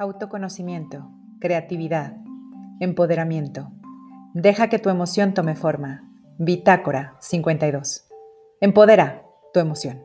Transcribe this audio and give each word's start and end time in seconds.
Autoconocimiento, 0.00 1.10
creatividad, 1.40 2.16
empoderamiento. 2.80 3.70
Deja 4.32 4.68
que 4.68 4.78
tu 4.78 4.88
emoción 4.88 5.34
tome 5.34 5.54
forma. 5.54 6.10
Bitácora 6.38 7.18
52. 7.20 8.08
Empodera 8.62 9.26
tu 9.52 9.60
emoción. 9.60 10.02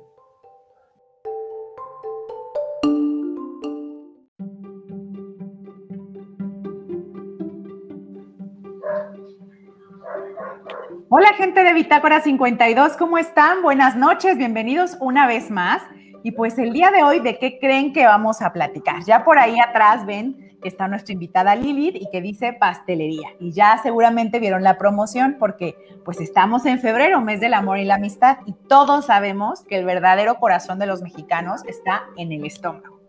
Hola 11.07 11.33
gente 11.37 11.63
de 11.63 11.73
Bitácora 11.73 12.19
52, 12.19 12.97
¿cómo 12.97 13.17
están? 13.17 13.61
Buenas 13.61 13.95
noches, 13.95 14.37
bienvenidos 14.37 14.97
una 14.99 15.25
vez 15.25 15.49
más. 15.49 15.81
Y 16.25 16.31
pues 16.31 16.57
el 16.57 16.73
día 16.73 16.89
de 16.89 17.03
hoy, 17.03 17.19
¿de 17.19 17.37
qué 17.37 17.59
creen 17.59 17.93
que 17.93 18.07
vamos 18.07 18.41
a 18.41 18.51
platicar? 18.51 19.03
Ya 19.03 19.23
por 19.23 19.37
ahí 19.37 19.59
atrás 19.59 20.07
ven 20.07 20.57
que 20.59 20.67
está 20.67 20.87
nuestra 20.87 21.13
invitada 21.13 21.55
Lilith 21.55 21.97
y 21.97 22.09
que 22.09 22.19
dice 22.19 22.51
pastelería. 22.51 23.29
Y 23.39 23.51
ya 23.51 23.77
seguramente 23.83 24.39
vieron 24.39 24.63
la 24.63 24.79
promoción 24.79 25.35
porque 25.37 25.75
pues 26.03 26.19
estamos 26.19 26.65
en 26.65 26.79
febrero, 26.79 27.21
mes 27.21 27.41
del 27.41 27.53
amor 27.53 27.77
y 27.77 27.85
la 27.85 27.95
amistad, 27.95 28.39
y 28.47 28.53
todos 28.53 29.05
sabemos 29.05 29.61
que 29.65 29.77
el 29.77 29.85
verdadero 29.85 30.39
corazón 30.39 30.79
de 30.79 30.87
los 30.87 31.03
mexicanos 31.03 31.63
está 31.67 32.05
en 32.17 32.31
el 32.31 32.43
estómago. 32.43 32.99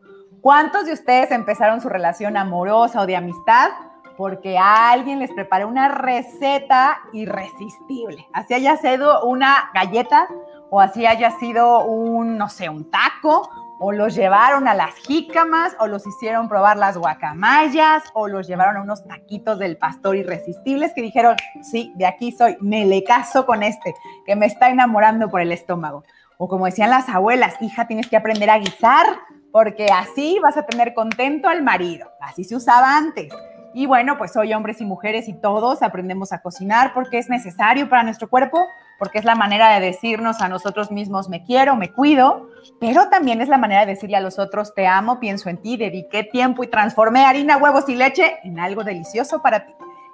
¿Cuántos 0.43 0.85
de 0.85 0.93
ustedes 0.93 1.31
empezaron 1.31 1.81
su 1.81 1.89
relación 1.89 2.37
amorosa 2.37 3.01
o 3.01 3.07
de 3.07 3.17
amistad 3.17 3.71
porque 4.19 4.59
alguien 4.59 5.21
les 5.21 5.33
preparó 5.33 5.69
una 5.69 5.89
receta 5.89 6.99
irresistible? 7.15 8.27
Así 8.35 8.53
haya 8.53 8.77
sido 8.77 9.25
una 9.25 9.71
galleta 9.73 10.29
o 10.71 10.81
así 10.81 11.07
haya 11.07 11.31
sido 11.39 11.85
un, 11.85 12.39
no 12.39 12.49
sé, 12.49 12.69
un 12.69 12.91
taco, 12.91 13.49
o 13.79 13.93
los 13.93 14.15
llevaron 14.15 14.69
a 14.69 14.75
las 14.75 14.95
jícamas, 14.95 15.77
o 15.79 15.87
los 15.87 16.07
hicieron 16.07 16.49
probar 16.49 16.77
las 16.77 16.97
guacamayas, 16.97 18.05
o 18.15 18.27
los 18.27 18.47
llevaron 18.47 18.77
a 18.77 18.83
unos 18.83 19.07
taquitos 19.07 19.59
del 19.59 19.77
pastor 19.77 20.17
irresistibles 20.17 20.93
que 20.95 21.03
dijeron, 21.03 21.37
sí, 21.63 21.93
de 21.97 22.07
aquí 22.07 22.33
soy, 22.33 22.57
me 22.61 22.87
le 22.87 23.05
caso 23.05 23.45
con 23.45 23.63
este, 23.63 23.95
que 24.25 24.35
me 24.35 24.47
está 24.47 24.71
enamorando 24.71 25.29
por 25.29 25.41
el 25.41 25.53
estómago. 25.53 26.05
O 26.39 26.49
como 26.49 26.67
decían 26.67 26.91
las 26.91 27.09
abuelas, 27.09 27.57
hija, 27.61 27.87
tienes 27.87 28.09
que 28.09 28.17
aprender 28.17 28.51
a 28.51 28.59
guisar, 28.59 29.07
porque 29.53 29.87
así 29.87 30.39
vas 30.43 30.57
a 30.57 30.67
tener 30.67 30.93
contento 30.93 31.49
al 31.49 31.63
marido. 31.63 32.11
Así 32.21 32.45
se 32.45 32.57
usaba 32.57 32.97
antes. 32.97 33.33
Y 33.73 33.87
bueno, 33.87 34.19
pues 34.19 34.37
hoy 34.37 34.53
hombres 34.55 34.81
y 34.81 34.85
mujeres 34.85 35.29
y 35.29 35.35
todos 35.35 35.83
aprendemos 35.83 36.33
a 36.33 36.41
cocinar 36.41 36.93
porque 36.95 37.19
es 37.19 37.29
necesario 37.29 37.89
para 37.89 38.03
nuestro 38.03 38.29
cuerpo, 38.29 38.67
porque 38.99 39.19
es 39.19 39.25
la 39.25 39.35
manera 39.35 39.75
de 39.75 39.87
decirnos 39.87 40.41
a 40.41 40.49
nosotros 40.49 40.91
mismos 40.91 41.29
me 41.29 41.45
quiero, 41.45 41.77
me 41.77 41.93
cuido, 41.93 42.49
pero 42.81 43.09
también 43.09 43.41
es 43.41 43.49
la 43.49 43.59
manera 43.59 43.81
de 43.81 43.95
decirle 43.95 44.17
a 44.17 44.21
los 44.21 44.39
otros 44.39 44.75
te 44.75 44.87
amo, 44.87 45.21
pienso 45.21 45.49
en 45.49 45.59
ti, 45.59 45.77
dediqué 45.77 46.25
tiempo 46.25 46.65
y 46.65 46.69
transformé 46.69 47.25
harina, 47.25 47.57
huevos 47.57 47.89
y 47.89 47.95
leche 47.95 48.39
en 48.45 48.59
algo 48.59 48.85
delicioso 48.85 49.43
para 49.43 49.67
ti. 49.67 49.73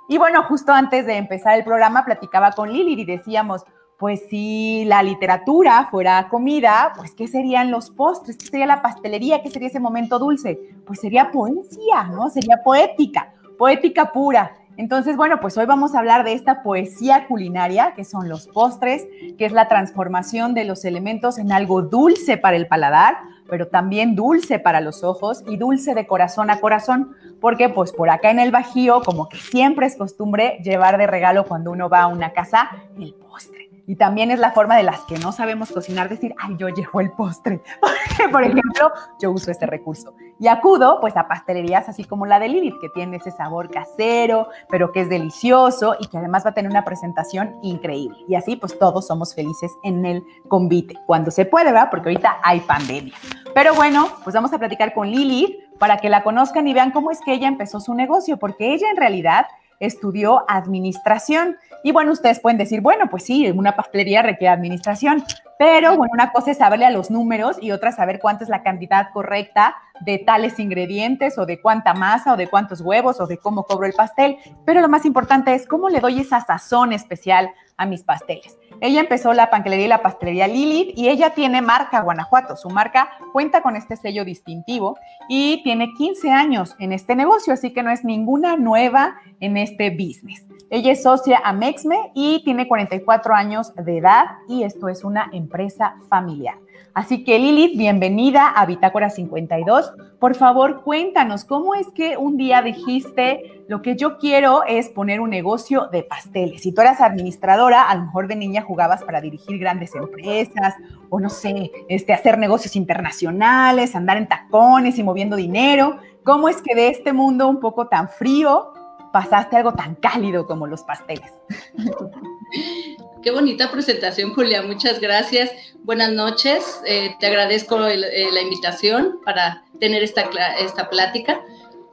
Y 0.08 0.18
bueno, 0.18 0.42
justo 0.44 0.72
antes 0.72 1.06
de 1.06 1.16
empezar 1.16 1.56
el 1.56 1.64
programa 1.64 2.04
platicaba 2.04 2.52
con 2.52 2.72
Lili 2.72 3.00
y 3.00 3.04
decíamos, 3.04 3.64
pues 3.98 4.22
si 4.28 4.84
la 4.86 5.02
literatura 5.02 5.86
fuera 5.90 6.28
comida, 6.28 6.92
pues 6.96 7.14
¿qué 7.14 7.28
serían 7.28 7.70
los 7.70 7.90
postres? 7.90 8.36
¿Qué 8.36 8.46
sería 8.46 8.66
la 8.66 8.82
pastelería? 8.82 9.42
¿Qué 9.42 9.50
sería 9.50 9.68
ese 9.68 9.78
momento 9.78 10.18
dulce? 10.18 10.58
Pues 10.84 11.00
sería 11.00 11.30
poesía, 11.30 12.04
¿no? 12.04 12.28
Sería 12.28 12.62
poética 12.64 13.32
poética 13.62 14.10
pura. 14.12 14.56
Entonces, 14.76 15.16
bueno, 15.16 15.38
pues 15.40 15.56
hoy 15.58 15.66
vamos 15.66 15.94
a 15.94 15.98
hablar 15.98 16.24
de 16.24 16.32
esta 16.32 16.62
poesía 16.62 17.26
culinaria, 17.26 17.92
que 17.94 18.04
son 18.04 18.28
los 18.28 18.48
postres, 18.48 19.06
que 19.36 19.44
es 19.44 19.52
la 19.52 19.68
transformación 19.68 20.54
de 20.54 20.64
los 20.64 20.84
elementos 20.84 21.38
en 21.38 21.52
algo 21.52 21.82
dulce 21.82 22.38
para 22.38 22.56
el 22.56 22.66
paladar, 22.66 23.18
pero 23.48 23.68
también 23.68 24.14
dulce 24.14 24.58
para 24.58 24.80
los 24.80 25.04
ojos 25.04 25.44
y 25.46 25.58
dulce 25.58 25.94
de 25.94 26.06
corazón 26.06 26.48
a 26.48 26.60
corazón, 26.60 27.14
porque 27.40 27.68
pues 27.68 27.92
por 27.92 28.08
acá 28.08 28.30
en 28.30 28.38
el 28.38 28.50
Bajío, 28.50 29.02
como 29.02 29.28
que 29.28 29.36
siempre 29.36 29.86
es 29.86 29.96
costumbre 29.96 30.58
llevar 30.64 30.96
de 30.96 31.06
regalo 31.06 31.44
cuando 31.44 31.70
uno 31.70 31.90
va 31.90 32.02
a 32.02 32.06
una 32.06 32.32
casa 32.32 32.70
el 32.98 33.12
postre. 33.14 33.61
Y 33.86 33.96
también 33.96 34.30
es 34.30 34.38
la 34.38 34.52
forma 34.52 34.76
de 34.76 34.84
las 34.84 35.00
que 35.00 35.18
no 35.18 35.32
sabemos 35.32 35.72
cocinar 35.72 36.08
decir, 36.08 36.34
ay, 36.38 36.56
yo 36.58 36.68
llevo 36.68 37.00
el 37.00 37.10
postre. 37.10 37.62
Porque, 37.80 38.30
por 38.30 38.44
ejemplo, 38.44 38.92
yo 39.20 39.32
uso 39.32 39.50
este 39.50 39.66
recurso. 39.66 40.14
Y 40.38 40.48
acudo 40.48 40.98
pues 41.00 41.16
a 41.16 41.28
pastelerías 41.28 41.88
así 41.88 42.04
como 42.04 42.26
la 42.26 42.38
de 42.38 42.48
Lilith, 42.48 42.80
que 42.80 42.88
tiene 42.90 43.16
ese 43.16 43.30
sabor 43.30 43.70
casero, 43.70 44.48
pero 44.68 44.92
que 44.92 45.00
es 45.00 45.08
delicioso 45.08 45.96
y 46.00 46.06
que 46.06 46.18
además 46.18 46.44
va 46.44 46.50
a 46.50 46.54
tener 46.54 46.70
una 46.70 46.84
presentación 46.84 47.56
increíble. 47.62 48.16
Y 48.28 48.34
así 48.34 48.56
pues 48.56 48.78
todos 48.78 49.06
somos 49.06 49.34
felices 49.34 49.72
en 49.82 50.04
el 50.04 50.22
convite, 50.48 50.96
cuando 51.06 51.30
se 51.30 51.44
puede, 51.44 51.72
¿verdad? 51.72 51.88
Porque 51.90 52.10
ahorita 52.10 52.38
hay 52.42 52.60
pandemia. 52.60 53.14
Pero 53.54 53.74
bueno, 53.74 54.08
pues 54.24 54.34
vamos 54.34 54.52
a 54.52 54.58
platicar 54.58 54.94
con 54.94 55.10
Lilith 55.10 55.56
para 55.78 55.98
que 55.98 56.08
la 56.08 56.22
conozcan 56.22 56.66
y 56.68 56.74
vean 56.74 56.92
cómo 56.92 57.10
es 57.10 57.20
que 57.20 57.32
ella 57.32 57.48
empezó 57.48 57.80
su 57.80 57.94
negocio, 57.94 58.36
porque 58.36 58.72
ella 58.72 58.88
en 58.90 58.96
realidad 58.96 59.46
estudió 59.86 60.44
administración. 60.48 61.56
Y 61.82 61.92
bueno, 61.92 62.12
ustedes 62.12 62.40
pueden 62.40 62.58
decir, 62.58 62.80
bueno, 62.80 63.10
pues 63.10 63.24
sí, 63.24 63.50
una 63.50 63.74
pastelería 63.74 64.22
requiere 64.22 64.54
administración, 64.54 65.24
pero 65.58 65.96
bueno, 65.96 66.12
una 66.14 66.32
cosa 66.32 66.52
es 66.52 66.58
saberle 66.58 66.86
a 66.86 66.90
los 66.90 67.10
números 67.10 67.56
y 67.60 67.72
otra 67.72 67.92
saber 67.92 68.20
cuánta 68.20 68.44
es 68.44 68.50
la 68.50 68.62
cantidad 68.62 69.08
correcta 69.12 69.76
de 70.00 70.18
tales 70.18 70.58
ingredientes 70.58 71.38
o 71.38 71.46
de 71.46 71.60
cuánta 71.60 71.94
masa 71.94 72.34
o 72.34 72.36
de 72.36 72.48
cuántos 72.48 72.80
huevos 72.80 73.20
o 73.20 73.26
de 73.26 73.38
cómo 73.38 73.64
cobro 73.64 73.86
el 73.86 73.92
pastel. 73.92 74.38
Pero 74.64 74.80
lo 74.80 74.88
más 74.88 75.04
importante 75.04 75.54
es 75.54 75.66
cómo 75.66 75.88
le 75.88 76.00
doy 76.00 76.20
esa 76.20 76.40
sazón 76.40 76.92
especial 76.92 77.50
a 77.76 77.86
mis 77.86 78.02
pasteles. 78.02 78.56
Ella 78.82 78.98
empezó 78.98 79.32
la 79.32 79.48
panquelería 79.48 79.86
y 79.86 79.88
la 79.88 80.02
pastelería 80.02 80.48
Lilith 80.48 80.98
y 80.98 81.08
ella 81.08 81.30
tiene 81.30 81.62
marca 81.62 82.00
Guanajuato. 82.00 82.56
Su 82.56 82.68
marca 82.68 83.10
cuenta 83.32 83.62
con 83.62 83.76
este 83.76 83.94
sello 83.94 84.24
distintivo 84.24 84.98
y 85.28 85.62
tiene 85.62 85.94
15 85.96 86.32
años 86.32 86.74
en 86.80 86.90
este 86.90 87.14
negocio, 87.14 87.54
así 87.54 87.72
que 87.72 87.84
no 87.84 87.92
es 87.92 88.04
ninguna 88.04 88.56
nueva 88.56 89.14
en 89.38 89.56
este 89.56 89.90
business. 89.90 90.44
Ella 90.68 90.90
es 90.90 91.04
socia 91.04 91.40
a 91.44 91.52
Mexme 91.52 92.10
y 92.12 92.42
tiene 92.44 92.66
44 92.66 93.34
años 93.34 93.72
de 93.76 93.98
edad 93.98 94.24
y 94.48 94.64
esto 94.64 94.88
es 94.88 95.04
una 95.04 95.30
empresa 95.32 95.94
familiar. 96.08 96.56
Así 96.94 97.24
que 97.24 97.38
Lilith, 97.38 97.78
bienvenida 97.78 98.48
a 98.48 98.66
Bitácora 98.66 99.08
52. 99.08 99.94
Por 100.20 100.34
favor, 100.34 100.82
cuéntanos, 100.82 101.44
¿cómo 101.44 101.74
es 101.74 101.86
que 101.94 102.18
un 102.18 102.36
día 102.36 102.60
dijiste, 102.60 103.64
lo 103.66 103.80
que 103.80 103.96
yo 103.96 104.18
quiero 104.18 104.62
es 104.64 104.90
poner 104.90 105.20
un 105.20 105.30
negocio 105.30 105.88
de 105.90 106.02
pasteles? 106.02 106.60
Si 106.60 106.72
tú 106.72 106.82
eras 106.82 107.00
administradora, 107.00 107.88
a 107.88 107.94
lo 107.94 108.02
mejor 108.02 108.28
de 108.28 108.36
niña 108.36 108.60
jugabas 108.60 109.02
para 109.04 109.22
dirigir 109.22 109.58
grandes 109.58 109.94
empresas 109.94 110.74
o 111.08 111.18
no 111.18 111.30
sé, 111.30 111.70
este, 111.88 112.12
hacer 112.12 112.36
negocios 112.36 112.76
internacionales, 112.76 113.96
andar 113.96 114.18
en 114.18 114.28
tacones 114.28 114.98
y 114.98 115.02
moviendo 115.02 115.36
dinero. 115.36 115.96
¿Cómo 116.24 116.50
es 116.50 116.60
que 116.60 116.74
de 116.74 116.88
este 116.88 117.14
mundo 117.14 117.48
un 117.48 117.58
poco 117.58 117.88
tan 117.88 118.10
frío 118.10 118.74
pasaste 119.14 119.56
algo 119.56 119.72
tan 119.72 119.94
cálido 119.94 120.46
como 120.46 120.66
los 120.66 120.82
pasteles? 120.82 121.32
Qué 123.22 123.30
bonita 123.30 123.70
presentación, 123.70 124.34
Julia. 124.34 124.62
Muchas 124.62 124.98
gracias. 124.98 125.50
Buenas 125.84 126.10
noches. 126.10 126.80
Eh, 126.84 127.14
te 127.20 127.26
agradezco 127.28 127.86
eh, 127.86 127.96
la 128.32 128.40
invitación 128.40 129.20
para 129.24 129.62
tener 129.78 130.02
esta, 130.02 130.28
esta 130.58 130.90
plática. 130.90 131.40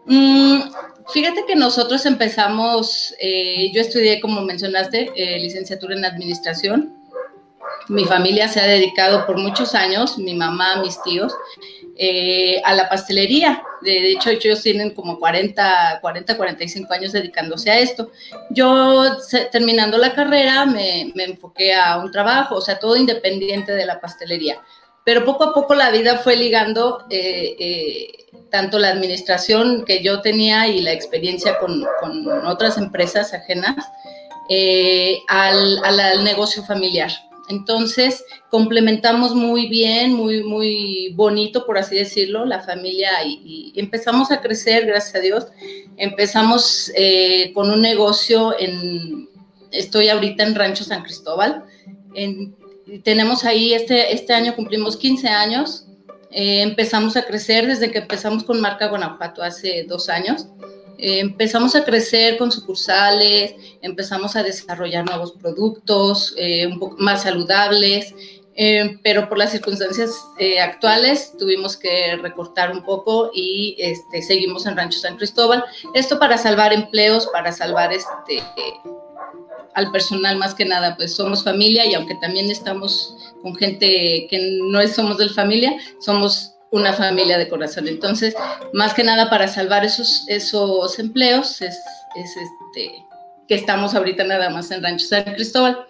Mm, 0.08 0.60
fíjate 1.14 1.46
que 1.46 1.56
nosotros 1.56 2.04
empezamos, 2.08 3.14
eh, 3.20 3.72
yo 3.72 3.80
estudié, 3.80 4.20
como 4.20 4.42
mencionaste, 4.42 5.12
licenciatura 5.38 5.96
en 5.96 6.06
administración. 6.06 6.96
Mi 7.90 8.06
familia 8.06 8.48
se 8.48 8.60
ha 8.60 8.66
dedicado 8.66 9.28
por 9.28 9.38
muchos 9.38 9.76
años, 9.76 10.18
mi 10.18 10.34
mamá, 10.34 10.82
mis 10.82 11.00
tíos, 11.04 11.32
eh, 12.02 12.62
a 12.64 12.74
la 12.74 12.88
pastelería. 12.88 13.62
De 13.82 14.14
hecho, 14.14 14.30
ellos 14.30 14.62
tienen 14.62 14.92
como 14.92 15.20
40, 15.20 16.00
40, 16.00 16.38
45 16.38 16.94
años 16.94 17.12
dedicándose 17.12 17.70
a 17.70 17.80
esto. 17.80 18.10
Yo, 18.52 19.18
terminando 19.52 19.98
la 19.98 20.14
carrera, 20.14 20.66
me, 20.66 21.12
enfoqué 21.18 21.76
a 21.76 21.98
un 21.98 22.10
trabajo, 22.10 22.56
o 22.56 22.62
sea, 22.62 22.80
todo 22.80 22.96
independiente 22.96 23.74
de 23.74 23.86
la 23.86 24.00
pastelería. 24.00 24.62
Pero 25.04 25.26
poco 25.26 25.44
a 25.44 25.54
poco 25.54 25.76
la 25.76 25.92
vida 25.92 26.20
fue 26.20 26.38
ligando 26.38 27.06
eh, 27.10 27.58
eh, 27.60 28.26
tanto 28.50 28.80
la 28.80 28.92
administración 28.92 29.84
que 29.84 30.02
yo 30.02 30.22
tenía 30.22 30.70
y 30.70 30.80
la 30.80 30.94
experiencia 30.94 31.58
con, 31.58 31.86
otras 32.46 32.78
empresas 32.78 33.34
ajenas 33.34 33.76
al 35.28 36.24
negocio 36.24 36.64
familiar. 36.64 37.12
Entonces, 37.50 38.24
complementamos 38.52 39.34
muy 39.34 39.68
bien, 39.68 40.14
muy, 40.14 40.44
muy 40.44 41.14
bonito, 41.16 41.66
por 41.66 41.80
así 41.80 41.96
decirlo, 41.96 42.46
la 42.46 42.62
familia 42.62 43.10
y, 43.26 43.74
empezamos 43.76 44.32
a 44.32 44.40
crecer, 44.40 44.86
gracias 44.86 45.16
a 45.16 45.20
Dios. 45.20 45.48
Empezamos 45.98 46.92
eh, 46.96 47.52
con 47.54 47.72
un 47.72 47.82
negocio 47.82 48.56
en, 48.58 49.28
estoy 49.72 50.10
ahorita 50.10 50.44
en 50.44 50.56
Rancho 50.56 50.84
San 50.84 51.04
Cristóbal. 51.04 51.64
tenemos 53.04 53.44
ahí, 53.44 53.74
este, 53.74 54.14
este 54.14 54.34
año 54.34 54.56
cumplimos 54.56 54.96
15 54.96 55.28
años. 55.28 55.86
Eh, 56.32 56.62
empezamos 56.62 57.18
a 57.18 57.26
crecer 57.26 57.66
desde 57.66 57.90
que 57.90 57.98
empezamos 57.98 58.44
con 58.44 58.62
Marca 58.62 58.88
Guanajuato 58.88 59.42
hace 59.42 59.86
dos 59.88 60.10
años. 60.10 60.48
Empezamos 61.02 61.76
a 61.76 61.86
crecer 61.86 62.38
con 62.38 62.52
sucursales, 62.52 63.56
empezamos 63.82 64.36
a 64.36 64.44
desarrollar 64.44 65.06
nuevos 65.06 65.32
productos 65.32 66.34
eh, 66.38 66.68
un 66.68 66.78
poco 66.78 66.98
más 67.00 67.24
saludables. 67.24 68.14
eh, 68.62 68.98
pero 69.04 69.30
por 69.30 69.38
las 69.38 69.52
circunstancias 69.52 70.12
eh, 70.38 70.60
actuales 70.60 71.32
tuvimos 71.40 71.78
que 71.78 72.18
recortar 72.18 72.72
un 72.74 72.84
poco 72.84 73.32
y 73.34 73.78
este, 73.80 74.22
seguimos 74.22 74.66
en 74.66 74.76
Rancho 74.76 75.00
San 75.00 75.16
Cristóbal. 75.16 75.64
Esto 75.94 76.20
para 76.20 76.38
salvar 76.38 76.74
empleos, 76.74 77.28
para 77.28 77.54
salvar 77.54 77.94
este, 77.94 78.44
al 79.76 79.92
personal 79.94 80.36
más 80.36 80.54
que 80.54 80.66
nada, 80.66 80.98
pues 80.98 81.16
somos 81.16 81.46
familia 81.46 81.86
y 81.86 81.94
aunque 81.94 82.16
también 82.16 82.52
estamos 82.52 83.16
con 83.42 83.56
gente 83.56 84.28
que 84.30 84.60
no 84.64 84.86
somos 84.90 85.18
de 85.18 85.30
familia, 85.30 85.78
somos 86.00 86.59
una 86.72 86.94
familia 86.94 87.38
de 87.38 87.50
corazón. 87.50 87.88
Entonces, 87.88 88.36
más 88.74 88.94
que 88.94 89.04
nada 89.04 89.30
para 89.30 89.48
salvar 89.48 89.86
esos, 89.86 90.26
esos 90.28 91.00
empleos 91.00 91.62
es, 91.62 91.78
es 92.16 92.36
este, 92.38 93.06
que 93.48 93.56
estamos 93.56 93.96
ahorita 93.96 94.24
nada 94.24 94.50
más 94.50 94.72
en 94.72 94.84
Rancho 94.84 95.08
San 95.08 95.24
Cristóbal. 95.24 95.86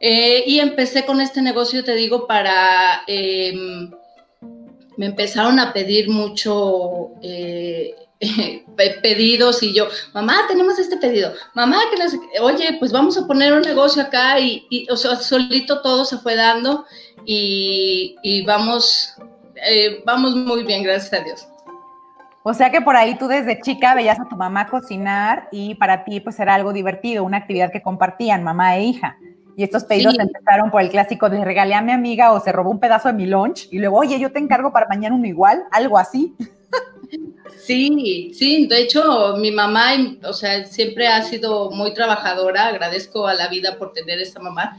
Eh, 0.00 0.44
y 0.46 0.60
empecé 0.60 1.04
con 1.04 1.20
este 1.20 1.42
negocio, 1.42 1.84
te 1.84 1.94
digo, 1.94 2.26
para... 2.26 3.02
Em, 3.06 3.90
me 4.96 5.06
empezaron 5.06 5.58
a 5.58 5.72
pedir 5.72 6.10
mucho 6.10 7.12
eh, 7.22 7.94
pedidos 9.02 9.62
y 9.62 9.72
yo, 9.72 9.88
mamá, 10.12 10.44
tenemos 10.46 10.78
este 10.78 10.98
pedido, 10.98 11.32
mamá, 11.54 11.78
que 11.90 12.40
oye, 12.40 12.76
pues 12.78 12.92
vamos 12.92 13.16
a 13.16 13.26
poner 13.26 13.54
un 13.54 13.62
negocio 13.62 14.02
acá 14.02 14.38
y, 14.38 14.86
o 14.90 14.96
sea, 14.96 15.16
solito 15.16 15.80
todo 15.80 16.04
se 16.04 16.18
fue 16.18 16.34
dando 16.34 16.84
y, 17.24 18.44
vamos, 18.46 19.14
eh, 19.68 20.02
vamos 20.04 20.34
muy 20.36 20.64
bien, 20.64 20.82
gracias 20.82 21.20
a 21.20 21.24
Dios. 21.24 21.46
O 22.42 22.54
sea 22.54 22.70
que 22.70 22.80
por 22.80 22.96
ahí 22.96 23.16
tú 23.16 23.28
desde 23.28 23.60
chica 23.60 23.94
veías 23.94 24.18
a 24.18 24.28
tu 24.28 24.36
mamá 24.36 24.66
cocinar 24.68 25.48
y 25.52 25.74
para 25.74 26.04
ti 26.04 26.20
pues 26.20 26.40
era 26.40 26.54
algo 26.54 26.72
divertido, 26.72 27.22
una 27.22 27.36
actividad 27.36 27.70
que 27.70 27.82
compartían 27.82 28.42
mamá 28.42 28.76
e 28.76 28.84
hija. 28.84 29.18
Y 29.56 29.62
estos 29.62 29.84
pedidos 29.84 30.18
empezaron 30.18 30.70
por 30.70 30.80
el 30.80 30.88
clásico 30.88 31.28
de 31.28 31.44
regalé 31.44 31.74
a 31.74 31.82
mi 31.82 31.92
amiga 31.92 32.32
o 32.32 32.40
se 32.40 32.50
robó 32.50 32.70
un 32.70 32.80
pedazo 32.80 33.08
de 33.08 33.14
mi 33.14 33.26
lunch 33.26 33.68
y 33.70 33.78
luego, 33.78 33.98
oye, 33.98 34.18
yo 34.18 34.32
te 34.32 34.38
encargo 34.38 34.72
para 34.72 34.88
mañana 34.88 35.14
uno 35.14 35.26
igual, 35.26 35.64
algo 35.70 35.98
así. 35.98 36.34
Sí, 37.58 38.32
sí, 38.34 38.66
de 38.68 38.82
hecho 38.82 39.36
mi 39.36 39.50
mamá, 39.50 39.92
o 40.24 40.32
sea, 40.32 40.64
siempre 40.64 41.08
ha 41.08 41.22
sido 41.22 41.70
muy 41.70 41.92
trabajadora, 41.92 42.68
agradezco 42.68 43.26
a 43.26 43.34
la 43.34 43.48
vida 43.48 43.76
por 43.76 43.92
tener 43.92 44.18
esta 44.18 44.40
mamá. 44.40 44.78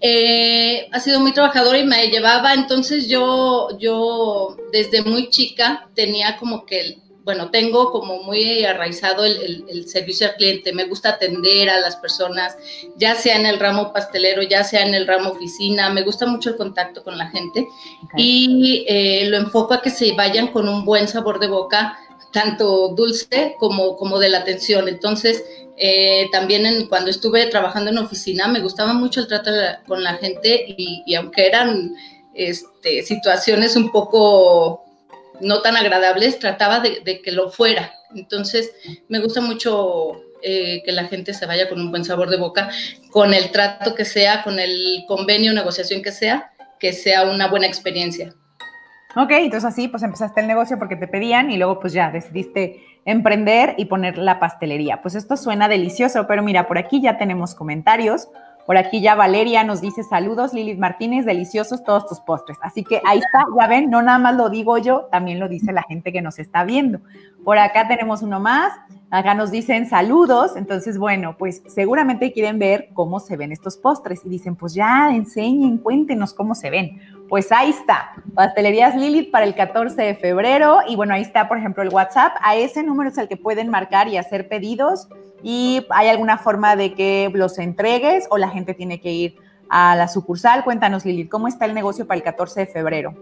Eh, 0.00 0.88
ha 0.92 1.00
sido 1.00 1.20
muy 1.20 1.32
trabajadora 1.32 1.78
y 1.78 1.84
me 1.84 2.08
llevaba, 2.08 2.52
entonces 2.52 3.08
yo, 3.08 3.68
yo 3.78 4.56
desde 4.72 5.02
muy 5.02 5.30
chica 5.30 5.88
tenía 5.94 6.36
como 6.36 6.66
que 6.66 6.98
bueno, 7.24 7.50
tengo 7.50 7.90
como 7.90 8.22
muy 8.22 8.64
arraizado 8.64 9.24
el, 9.24 9.88
servicio 9.88 10.28
al 10.28 10.34
cliente, 10.34 10.74
me 10.74 10.84
gusta 10.84 11.10
atender 11.10 11.70
a 11.70 11.80
las 11.80 11.96
personas, 11.96 12.56
ya 12.96 13.14
sea 13.14 13.36
en 13.36 13.46
el 13.46 13.58
ramo 13.58 13.92
pastelero, 13.92 14.42
ya 14.42 14.62
sea 14.62 14.86
en 14.86 14.94
el 14.94 15.06
ramo 15.06 15.30
oficina, 15.30 15.88
me 15.88 16.02
gusta 16.02 16.26
mucho 16.26 16.50
el 16.50 16.56
contacto 16.56 17.02
con 17.02 17.16
la 17.16 17.30
gente 17.30 17.66
y 18.16 18.84
eh, 18.86 19.26
lo 19.28 19.38
enfoco 19.38 19.72
a 19.72 19.80
que 19.80 19.90
se 19.90 20.12
vayan 20.12 20.48
con 20.48 20.68
un 20.68 20.84
buen 20.84 21.08
sabor 21.08 21.38
de 21.40 21.48
boca, 21.48 21.98
tanto 22.30 22.88
dulce 22.88 23.56
como, 23.58 23.96
como 23.96 24.18
de 24.18 24.28
la 24.28 24.38
atención. 24.38 24.88
Entonces, 24.88 25.44
eh, 25.76 26.28
también 26.30 26.86
cuando 26.88 27.10
estuve 27.10 27.46
trabajando 27.46 27.90
en 27.90 27.98
oficina, 27.98 28.48
me 28.48 28.60
gustaba 28.60 28.92
mucho 28.94 29.20
el 29.20 29.28
trato 29.28 29.50
con 29.86 30.02
la 30.02 30.14
gente 30.14 30.64
y, 30.68 31.14
aunque 31.14 31.46
eran 31.46 31.94
este, 32.34 33.02
situaciones 33.02 33.76
un 33.76 33.90
poco 33.90 34.84
no 35.40 35.62
tan 35.62 35.76
agradables, 35.76 36.38
trataba 36.38 36.80
de, 36.80 37.20
que 37.22 37.32
lo 37.32 37.50
fuera. 37.50 37.92
Entonces, 38.14 38.72
me 39.08 39.18
gusta 39.18 39.40
mucho 39.40 40.12
eh, 40.42 40.82
que 40.84 40.92
la 40.92 41.06
gente 41.06 41.34
se 41.34 41.46
vaya 41.46 41.68
con 41.68 41.80
un 41.80 41.90
buen 41.90 42.04
sabor 42.04 42.30
de 42.30 42.36
boca, 42.36 42.70
con 43.10 43.34
el 43.34 43.50
trato 43.50 43.96
que 43.96 44.04
sea, 44.04 44.44
con 44.44 44.60
el 44.60 45.04
convenio, 45.08 45.52
negociación 45.52 46.02
que 46.02 46.12
sea, 46.12 46.52
que 46.78 46.92
sea 46.92 47.24
una 47.24 47.48
buena 47.48 47.66
experiencia. 47.66 48.32
Ok, 49.16 49.30
entonces 49.30 49.64
así 49.64 49.88
pues 49.88 50.02
empezaste 50.02 50.40
el 50.40 50.46
negocio 50.46 50.78
porque 50.78 50.96
te 50.96 51.06
pedían 51.06 51.50
y 51.50 51.56
luego 51.56 51.78
pues 51.78 51.92
ya 51.92 52.10
decidiste 52.10 52.80
emprender 53.04 53.74
y 53.76 53.86
poner 53.86 54.18
la 54.18 54.40
pastelería. 54.40 55.02
Pues 55.02 55.14
esto 55.14 55.36
suena 55.36 55.68
delicioso, 55.68 56.26
pero 56.26 56.42
mira, 56.42 56.66
por 56.66 56.78
aquí 56.78 57.00
ya 57.00 57.18
tenemos 57.18 57.54
comentarios. 57.54 58.28
Por 58.66 58.78
aquí 58.78 59.02
ya 59.02 59.14
Valeria 59.14 59.62
nos 59.62 59.82
dice 59.82 60.02
saludos, 60.02 60.54
Lilith 60.54 60.78
Martínez, 60.78 61.26
deliciosos 61.26 61.84
todos 61.84 62.06
tus 62.06 62.20
postres. 62.20 62.56
Así 62.62 62.82
que 62.82 63.02
ahí 63.04 63.18
está, 63.18 63.44
ya 63.60 63.66
ven, 63.66 63.90
no 63.90 64.00
nada 64.00 64.18
más 64.18 64.36
lo 64.36 64.48
digo 64.48 64.78
yo, 64.78 65.08
también 65.12 65.38
lo 65.38 65.48
dice 65.48 65.70
la 65.70 65.82
gente 65.82 66.12
que 66.12 66.22
nos 66.22 66.38
está 66.38 66.64
viendo. 66.64 67.00
Por 67.44 67.58
acá 67.58 67.86
tenemos 67.88 68.22
uno 68.22 68.40
más, 68.40 68.72
acá 69.10 69.34
nos 69.34 69.50
dicen 69.50 69.86
saludos, 69.86 70.56
entonces 70.56 70.96
bueno, 70.96 71.36
pues 71.38 71.62
seguramente 71.66 72.32
quieren 72.32 72.58
ver 72.58 72.88
cómo 72.94 73.20
se 73.20 73.36
ven 73.36 73.52
estos 73.52 73.76
postres 73.76 74.24
y 74.24 74.30
dicen, 74.30 74.56
pues 74.56 74.72
ya 74.72 75.14
enseñen, 75.14 75.76
cuéntenos 75.76 76.32
cómo 76.32 76.54
se 76.54 76.70
ven. 76.70 77.00
Pues 77.34 77.50
ahí 77.50 77.70
está, 77.70 78.12
Pastelerías 78.36 78.94
Lilith 78.94 79.32
para 79.32 79.44
el 79.44 79.56
14 79.56 80.00
de 80.00 80.14
febrero 80.14 80.82
y 80.86 80.94
bueno, 80.94 81.14
ahí 81.14 81.22
está 81.22 81.48
por 81.48 81.58
ejemplo 81.58 81.82
el 81.82 81.88
WhatsApp, 81.88 82.36
a 82.40 82.54
ese 82.54 82.84
número 82.84 83.10
es 83.10 83.18
el 83.18 83.26
que 83.26 83.36
pueden 83.36 83.70
marcar 83.70 84.06
y 84.06 84.16
hacer 84.16 84.46
pedidos 84.46 85.08
y 85.42 85.84
hay 85.90 86.10
alguna 86.10 86.38
forma 86.38 86.76
de 86.76 86.94
que 86.94 87.28
los 87.34 87.58
entregues 87.58 88.28
o 88.30 88.38
la 88.38 88.50
gente 88.50 88.72
tiene 88.72 89.00
que 89.00 89.10
ir 89.10 89.36
a 89.68 89.96
la 89.96 90.06
sucursal. 90.06 90.62
Cuéntanos, 90.62 91.04
Lilith, 91.04 91.28
¿cómo 91.28 91.48
está 91.48 91.64
el 91.64 91.74
negocio 91.74 92.06
para 92.06 92.18
el 92.18 92.22
14 92.22 92.60
de 92.60 92.66
febrero? 92.68 93.16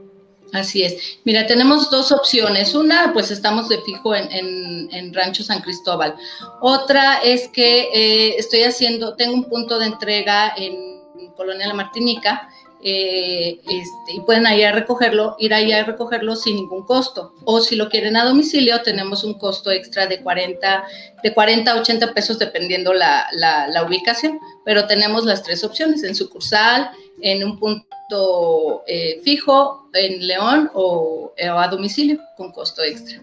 Así 0.52 0.82
es. 0.82 1.20
Mira, 1.24 1.46
tenemos 1.46 1.90
dos 1.90 2.12
opciones. 2.12 2.74
Una, 2.74 3.14
pues 3.14 3.30
estamos 3.30 3.70
de 3.70 3.80
fijo 3.80 4.14
en, 4.14 5.14
Rancho 5.14 5.42
San 5.42 5.62
Cristóbal. 5.62 6.16
Otra 6.60 7.16
es 7.24 7.48
que 7.48 7.88
eh, 7.94 8.34
estoy 8.36 8.64
haciendo, 8.64 9.16
tengo 9.16 9.32
un 9.32 9.44
punto 9.44 9.78
de 9.78 9.86
entrega 9.86 10.52
en 10.54 11.00
Colonia 11.34 11.66
La 11.66 11.72
Martinica 11.72 12.50
eh, 12.84 13.60
este, 13.60 14.14
y 14.14 14.20
pueden 14.20 14.44
ir 14.58 14.74
recogerlo, 14.74 15.36
ir 15.38 15.54
ahí 15.54 15.72
a 15.72 15.84
recogerlo 15.84 16.34
sin 16.34 16.56
ningún 16.56 16.84
costo. 16.84 17.32
O 17.44 17.60
si 17.60 17.76
lo 17.76 17.88
quieren 17.88 18.16
a 18.16 18.24
domicilio, 18.24 18.82
tenemos 18.82 19.22
un 19.22 19.34
costo 19.34 19.70
extra 19.70 20.06
de 20.06 20.20
40, 20.20 20.84
de 21.22 21.34
40 21.34 21.70
a 21.70 21.76
80 21.76 22.12
pesos 22.12 22.38
dependiendo 22.38 22.92
la, 22.92 23.26
la, 23.32 23.84
ubicación, 23.84 24.38
pero 24.64 24.86
tenemos 24.86 25.24
las 25.24 25.42
tres 25.42 25.62
opciones, 25.62 26.02
en 26.02 26.14
sucursal, 26.14 26.90
en 27.20 27.44
un 27.44 27.58
punto 27.58 28.82
eh, 28.86 29.20
fijo, 29.22 29.88
en 29.94 30.26
León 30.26 30.70
o, 30.74 31.32
o 31.36 31.58
a 31.58 31.68
domicilio 31.68 32.18
con 32.36 32.50
costo 32.50 32.82
extra. 32.82 33.22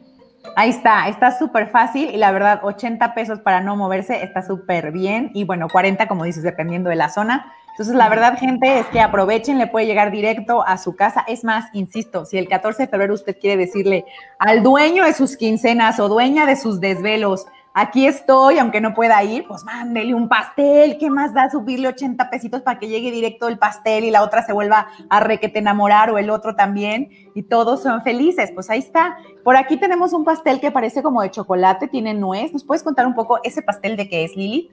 Ahí 0.55 0.69
está, 0.69 1.07
está 1.09 1.37
súper 1.37 1.67
fácil 1.67 2.09
y 2.13 2.17
la 2.17 2.31
verdad 2.31 2.61
80 2.63 3.13
pesos 3.13 3.39
para 3.39 3.61
no 3.61 3.75
moverse 3.75 4.23
está 4.23 4.41
súper 4.41 4.91
bien 4.91 5.31
y 5.33 5.43
bueno, 5.43 5.67
40 5.69 6.07
como 6.07 6.23
dices 6.23 6.43
dependiendo 6.43 6.89
de 6.89 6.95
la 6.95 7.09
zona. 7.09 7.53
Entonces, 7.79 7.95
la 7.95 8.09
verdad, 8.09 8.37
gente, 8.37 8.79
es 8.79 8.87
que 8.87 8.99
aprovechen, 8.99 9.57
le 9.57 9.67
puede 9.67 9.85
llegar 9.85 10.11
directo 10.11 10.67
a 10.67 10.77
su 10.77 10.97
casa. 10.97 11.23
Es 11.29 11.45
más, 11.45 11.69
insisto, 11.71 12.25
si 12.25 12.37
el 12.37 12.49
14 12.49 12.83
de 12.83 12.89
febrero 12.89 13.13
usted 13.13 13.37
quiere 13.39 13.55
decirle 13.55 14.03
al 14.37 14.63
dueño 14.63 15.05
de 15.05 15.13
sus 15.13 15.37
quincenas 15.37 15.97
o 16.01 16.09
dueña 16.09 16.45
de 16.45 16.57
sus 16.57 16.81
desvelos, 16.81 17.45
aquí 17.79 18.05
estoy, 18.05 18.57
aunque 18.57 18.81
no 18.81 18.93
pueda 18.93 19.23
ir, 19.23 19.45
pues 19.47 19.63
mándele 19.63 20.13
un 20.13 20.27
pastel. 20.27 20.97
¿Qué 20.97 21.09
más 21.09 21.33
da 21.33 21.49
subirle 21.49 21.87
80 21.87 22.29
pesitos 22.29 22.61
para 22.61 22.79
que 22.79 22.87
llegue 22.87 23.11
directo 23.11 23.47
el 23.47 23.57
pastel 23.57 24.03
y 24.03 24.11
la 24.11 24.23
otra 24.23 24.45
se 24.45 24.53
vuelva 24.53 24.87
a 25.09 25.19
requete 25.19 25.59
enamorar 25.59 26.09
o 26.09 26.17
el 26.17 26.29
otro 26.29 26.55
también? 26.55 27.09
Y 27.35 27.43
todos 27.43 27.81
son 27.81 28.03
felices. 28.03 28.51
Pues 28.53 28.69
ahí 28.69 28.79
está. 28.79 29.17
Por 29.43 29.55
aquí 29.55 29.77
tenemos 29.77 30.13
un 30.13 30.25
pastel 30.25 30.59
que 30.59 30.71
parece 30.71 31.01
como 31.01 31.21
de 31.21 31.31
chocolate, 31.31 31.87
tiene 31.87 32.13
nuez. 32.13 32.53
¿Nos 32.53 32.63
puedes 32.63 32.83
contar 32.83 33.07
un 33.07 33.15
poco 33.15 33.39
ese 33.43 33.61
pastel 33.61 33.95
de 33.95 34.09
qué 34.09 34.23
es, 34.23 34.35
Lili? 34.35 34.69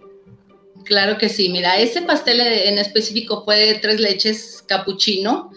Claro 0.84 1.18
que 1.18 1.28
sí. 1.28 1.48
Mira, 1.48 1.76
ese 1.76 2.02
pastel 2.02 2.40
en 2.40 2.78
específico 2.78 3.44
fue 3.44 3.56
de 3.56 3.74
tres 3.76 4.00
leches 4.00 4.64
capuchino. 4.66 5.50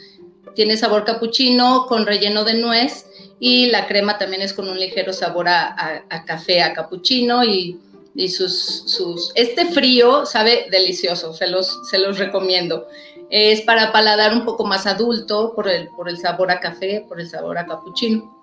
Tiene 0.55 0.77
sabor 0.77 1.05
capuchino 1.05 1.85
con 1.87 2.05
relleno 2.05 2.43
de 2.43 2.55
nuez 2.55 3.08
y 3.39 3.67
la 3.67 3.88
crema 3.88 4.17
también 4.17 4.41
es 4.41 4.53
con 4.53 4.69
un 4.69 4.79
ligero 4.79 5.13
sabor 5.13 5.48
a, 5.48 6.03
café, 6.25 6.62
a 6.62 6.74
capuchino 6.74 7.43
y, 7.43 7.79
sus, 8.27 8.84
sus... 8.86 9.31
Este 9.36 9.65
frío 9.67 10.25
sabe 10.25 10.67
delicioso, 10.69 11.34
se 11.34 11.48
los, 11.48 11.88
se 11.89 12.00
los 12.00 12.19
recomiendo. 12.19 12.88
Es 13.29 13.62
para 13.62 13.93
paladar 13.93 14.34
un 14.34 14.43
poco 14.43 14.65
más 14.65 14.86
adulto 14.88 15.53
por 15.55 15.69
el, 15.69 15.88
por 15.89 16.10
el 16.10 16.17
sabor 16.17 16.51
a 16.51 16.60
café, 16.60 17.05
por 17.08 17.22
el 17.22 17.29
sabor 17.29 17.58
a 17.58 17.65
capuchino. 17.65 18.39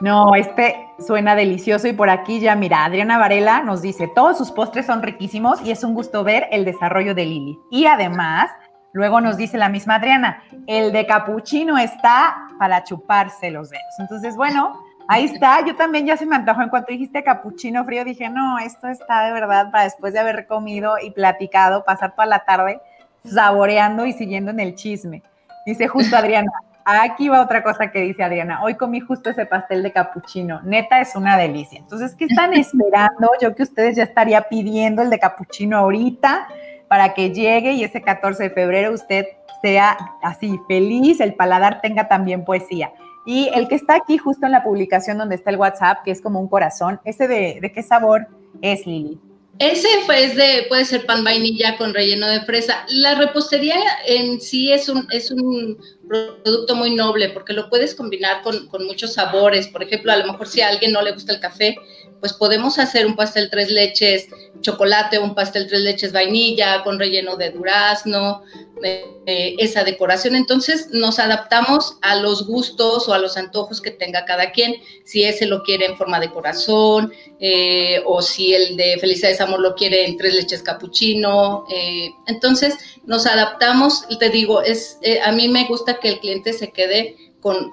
No, 0.00 0.34
este 0.34 0.74
suena 1.06 1.36
delicioso 1.36 1.86
y 1.86 1.92
por 1.92 2.08
aquí 2.08 2.40
ya 2.40 2.56
mira, 2.56 2.86
Adriana 2.86 3.18
Varela 3.18 3.62
nos 3.62 3.82
dice, 3.82 4.10
todos 4.14 4.38
sus 4.38 4.50
postres 4.50 4.86
son 4.86 5.02
riquísimos 5.02 5.60
y 5.62 5.70
es 5.70 5.84
un 5.84 5.94
gusto 5.94 6.24
ver 6.24 6.48
el 6.50 6.64
desarrollo 6.64 7.14
de 7.14 7.26
Lili. 7.26 7.58
Y 7.70 7.84
además, 7.84 8.50
luego 8.94 9.20
nos 9.20 9.36
dice 9.36 9.58
la 9.58 9.68
misma 9.68 9.96
Adriana, 9.96 10.42
el 10.66 10.90
de 10.92 11.06
capuchino 11.06 11.76
está 11.76 12.49
para 12.60 12.84
chuparse 12.84 13.50
los 13.50 13.70
dedos. 13.70 13.94
Entonces, 13.98 14.36
bueno, 14.36 14.84
ahí 15.08 15.24
está. 15.24 15.64
Yo 15.64 15.74
también 15.76 16.04
ya 16.04 16.18
se 16.18 16.26
me 16.26 16.36
antojó 16.36 16.60
en 16.60 16.68
cuanto 16.68 16.92
dijiste 16.92 17.24
capuchino 17.24 17.86
frío, 17.86 18.04
dije, 18.04 18.28
no, 18.28 18.58
esto 18.58 18.88
está 18.88 19.24
de 19.24 19.32
verdad 19.32 19.70
para 19.70 19.84
después 19.84 20.12
de 20.12 20.18
haber 20.18 20.46
comido 20.46 20.96
y 21.02 21.10
platicado, 21.10 21.84
pasar 21.86 22.14
toda 22.14 22.26
la 22.26 22.40
tarde 22.40 22.82
saboreando 23.24 24.04
y 24.04 24.12
siguiendo 24.12 24.50
en 24.50 24.60
el 24.60 24.74
chisme. 24.74 25.22
Dice 25.64 25.88
justo 25.88 26.14
Adriana, 26.14 26.52
Aquí 26.84 27.28
va 27.28 27.42
otra 27.42 27.62
cosa 27.62 27.90
que 27.90 28.00
dice 28.00 28.22
Adriana. 28.22 28.62
Hoy 28.62 28.74
comí 28.74 29.00
justo 29.00 29.30
ese 29.30 29.46
pastel 29.46 29.82
de 29.82 29.92
capuchino. 29.92 30.60
Neta 30.62 31.00
es 31.00 31.14
una 31.14 31.36
delicia. 31.36 31.78
Entonces, 31.78 32.14
¿qué 32.14 32.24
están 32.24 32.52
esperando? 32.54 33.30
Yo 33.40 33.54
que 33.54 33.62
ustedes 33.62 33.96
ya 33.96 34.02
estaría 34.02 34.42
pidiendo 34.42 35.02
el 35.02 35.08
de 35.08 35.18
capuchino 35.18 35.78
ahorita 35.78 36.48
para 36.88 37.14
que 37.14 37.30
llegue 37.30 37.72
y 37.72 37.84
ese 37.84 38.02
14 38.02 38.42
de 38.42 38.50
febrero 38.50 38.92
usted 38.92 39.26
sea 39.62 39.96
así 40.22 40.58
feliz, 40.68 41.20
el 41.20 41.34
paladar 41.34 41.80
tenga 41.80 42.08
también 42.08 42.44
poesía. 42.44 42.92
Y 43.26 43.48
el 43.54 43.68
que 43.68 43.74
está 43.74 43.96
aquí 43.96 44.18
justo 44.18 44.46
en 44.46 44.52
la 44.52 44.64
publicación 44.64 45.18
donde 45.18 45.34
está 45.34 45.50
el 45.50 45.56
WhatsApp, 45.56 45.98
que 46.04 46.10
es 46.10 46.20
como 46.20 46.40
un 46.40 46.48
corazón, 46.48 47.00
¿ese 47.04 47.28
de, 47.28 47.58
de 47.60 47.72
qué 47.72 47.82
sabor 47.82 48.26
es, 48.62 48.86
Lili? 48.86 49.20
Ese 49.60 49.88
pues 50.06 50.36
de, 50.36 50.64
puede 50.70 50.86
ser 50.86 51.04
pan 51.04 51.22
vainilla 51.22 51.76
con 51.76 51.92
relleno 51.92 52.26
de 52.26 52.40
fresa. 52.40 52.86
La 52.88 53.14
repostería 53.16 53.76
en 54.06 54.40
sí 54.40 54.72
es 54.72 54.88
un, 54.88 55.06
es 55.10 55.30
un 55.30 55.76
producto 56.08 56.74
muy 56.74 56.94
noble 56.94 57.28
porque 57.28 57.52
lo 57.52 57.68
puedes 57.68 57.94
combinar 57.94 58.40
con, 58.40 58.68
con, 58.68 58.86
muchos 58.86 59.12
sabores. 59.12 59.68
Por 59.68 59.82
ejemplo, 59.82 60.12
a 60.12 60.16
lo 60.16 60.32
mejor 60.32 60.48
si 60.48 60.62
a 60.62 60.68
alguien 60.68 60.92
no 60.92 61.02
le 61.02 61.12
gusta 61.12 61.34
el 61.34 61.40
café, 61.40 61.76
pues 62.20 62.32
podemos 62.32 62.78
hacer 62.78 63.06
un 63.06 63.16
pastel 63.16 63.50
tres 63.50 63.70
leches 63.70 64.28
chocolate, 64.60 65.18
un 65.18 65.34
pastel 65.34 65.66
tres 65.66 65.80
leches 65.80 66.12
vainilla 66.12 66.82
con 66.84 66.98
relleno 66.98 67.36
de 67.36 67.50
durazno, 67.50 68.42
eh, 68.82 69.54
esa 69.58 69.84
decoración. 69.84 70.34
Entonces 70.34 70.88
nos 70.90 71.18
adaptamos 71.18 71.96
a 72.02 72.16
los 72.16 72.46
gustos 72.46 73.08
o 73.08 73.14
a 73.14 73.18
los 73.18 73.36
antojos 73.36 73.80
que 73.80 73.90
tenga 73.90 74.24
cada 74.24 74.52
quien, 74.52 74.76
si 75.04 75.24
ese 75.24 75.46
lo 75.46 75.62
quiere 75.62 75.86
en 75.86 75.96
forma 75.96 76.20
de 76.20 76.30
corazón 76.30 77.12
eh, 77.40 78.02
o 78.06 78.22
si 78.22 78.54
el 78.54 78.76
de 78.76 78.98
Felicidades 78.98 79.40
Amor 79.40 79.60
lo 79.60 79.74
quiere 79.74 80.06
en 80.06 80.16
tres 80.16 80.34
leches 80.34 80.62
capuchino. 80.62 81.64
Eh, 81.72 82.10
entonces 82.26 82.74
nos 83.04 83.26
adaptamos, 83.26 84.06
te 84.18 84.30
digo, 84.30 84.62
es, 84.62 84.98
a 85.24 85.32
mí 85.32 85.48
me 85.48 85.66
gusta 85.66 85.98
que 86.00 86.08
el 86.08 86.20
cliente 86.20 86.52
se 86.52 86.70
quede 86.70 87.16
con, 87.40 87.70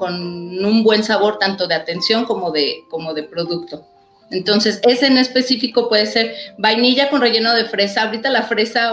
un 0.00 0.82
buen 0.84 1.02
sabor 1.02 1.38
tanto 1.38 1.66
de 1.66 1.74
atención 1.74 2.24
como 2.24 2.50
de, 2.50 2.84
como 2.88 3.14
de 3.14 3.24
producto. 3.24 3.86
Entonces, 4.30 4.80
ese 4.86 5.06
en 5.06 5.16
específico 5.16 5.88
puede 5.88 6.06
ser 6.06 6.34
vainilla 6.58 7.08
con 7.08 7.20
relleno 7.20 7.54
de 7.54 7.64
fresa. 7.64 8.02
Ahorita 8.02 8.28
la 8.28 8.42
fresa, 8.42 8.92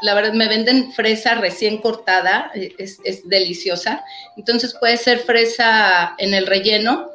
la 0.00 0.14
verdad, 0.14 0.32
me 0.32 0.48
venden 0.48 0.92
fresa 0.92 1.34
recién 1.34 1.78
cortada, 1.78 2.50
es, 2.54 2.98
es 3.04 3.28
deliciosa. 3.28 4.02
Entonces, 4.36 4.74
puede 4.74 4.96
ser 4.96 5.18
fresa 5.18 6.14
en 6.16 6.32
el 6.32 6.46
relleno 6.46 7.10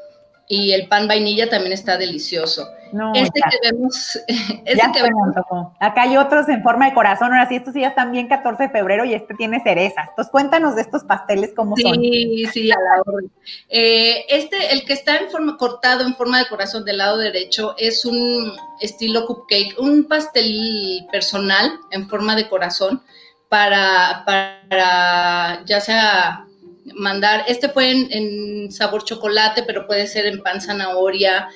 y 0.48 0.74
el 0.74 0.88
pan 0.88 1.08
vainilla 1.08 1.50
también 1.50 1.74
está 1.74 1.98
delicioso. 1.98 2.68
Este 3.14 3.42
que 3.42 3.72
vemos, 3.72 4.20
este 4.66 4.92
que 4.94 5.02
vemos. 5.02 5.36
Acá 5.80 6.04
hay 6.04 6.18
otros 6.18 6.48
en 6.50 6.64
forma 6.64 6.88
de 6.88 6.94
corazón, 6.94 7.34
ahora 7.34 7.48
sí, 7.48 7.56
estos 7.56 7.74
sí 7.74 7.82
ya 7.82 7.90
están 7.90 8.12
bien 8.12 8.28
14 8.28 8.64
de 8.64 8.70
febrero 8.70 9.06
y 9.06 9.14
este 9.14 9.34
tiene 9.36 9.62
cerezas. 9.62 10.10
Entonces 10.10 10.32
cuéntanos 10.32 10.76
de 10.76 10.82
estos 10.82 11.04
pasteles 11.04 11.54
cómo 11.56 11.76
son. 11.78 11.96
Sí, 11.96 12.46
sí, 12.52 12.72
a 12.72 12.76
la 12.76 13.02
orden. 13.06 13.32
Eh, 13.70 14.26
este, 14.30 14.74
el 14.74 14.86
que 14.86 14.94
está 14.94 15.18
en 15.18 15.30
forma 15.30 15.58
cortado 15.58 16.06
en 16.06 16.16
forma 16.16 16.40
de 16.40 16.48
corazón 16.48 16.86
del 16.86 16.98
lado 16.98 17.18
derecho 17.18 17.76
es 17.78 18.06
un 18.06 18.54
estilo 18.80 19.26
cupcake, 19.26 19.80
un 19.80 20.06
pastel 20.06 21.06
personal 21.12 21.72
en 21.92 22.08
forma 22.10 22.36
de 22.36 22.48
corazón 22.48 23.02
para, 23.50 24.24
para 24.26 25.64
ya 25.66 25.80
sea 25.80 26.46
mandar, 26.94 27.46
este 27.48 27.70
fue 27.70 27.92
en, 27.92 28.72
sabor 28.72 29.04
chocolate, 29.04 29.64
pero 29.64 29.88
puede 29.88 30.08
ser 30.08 30.26
en 30.26 30.42
pan 30.42 30.62
zanahoria, 30.62 31.48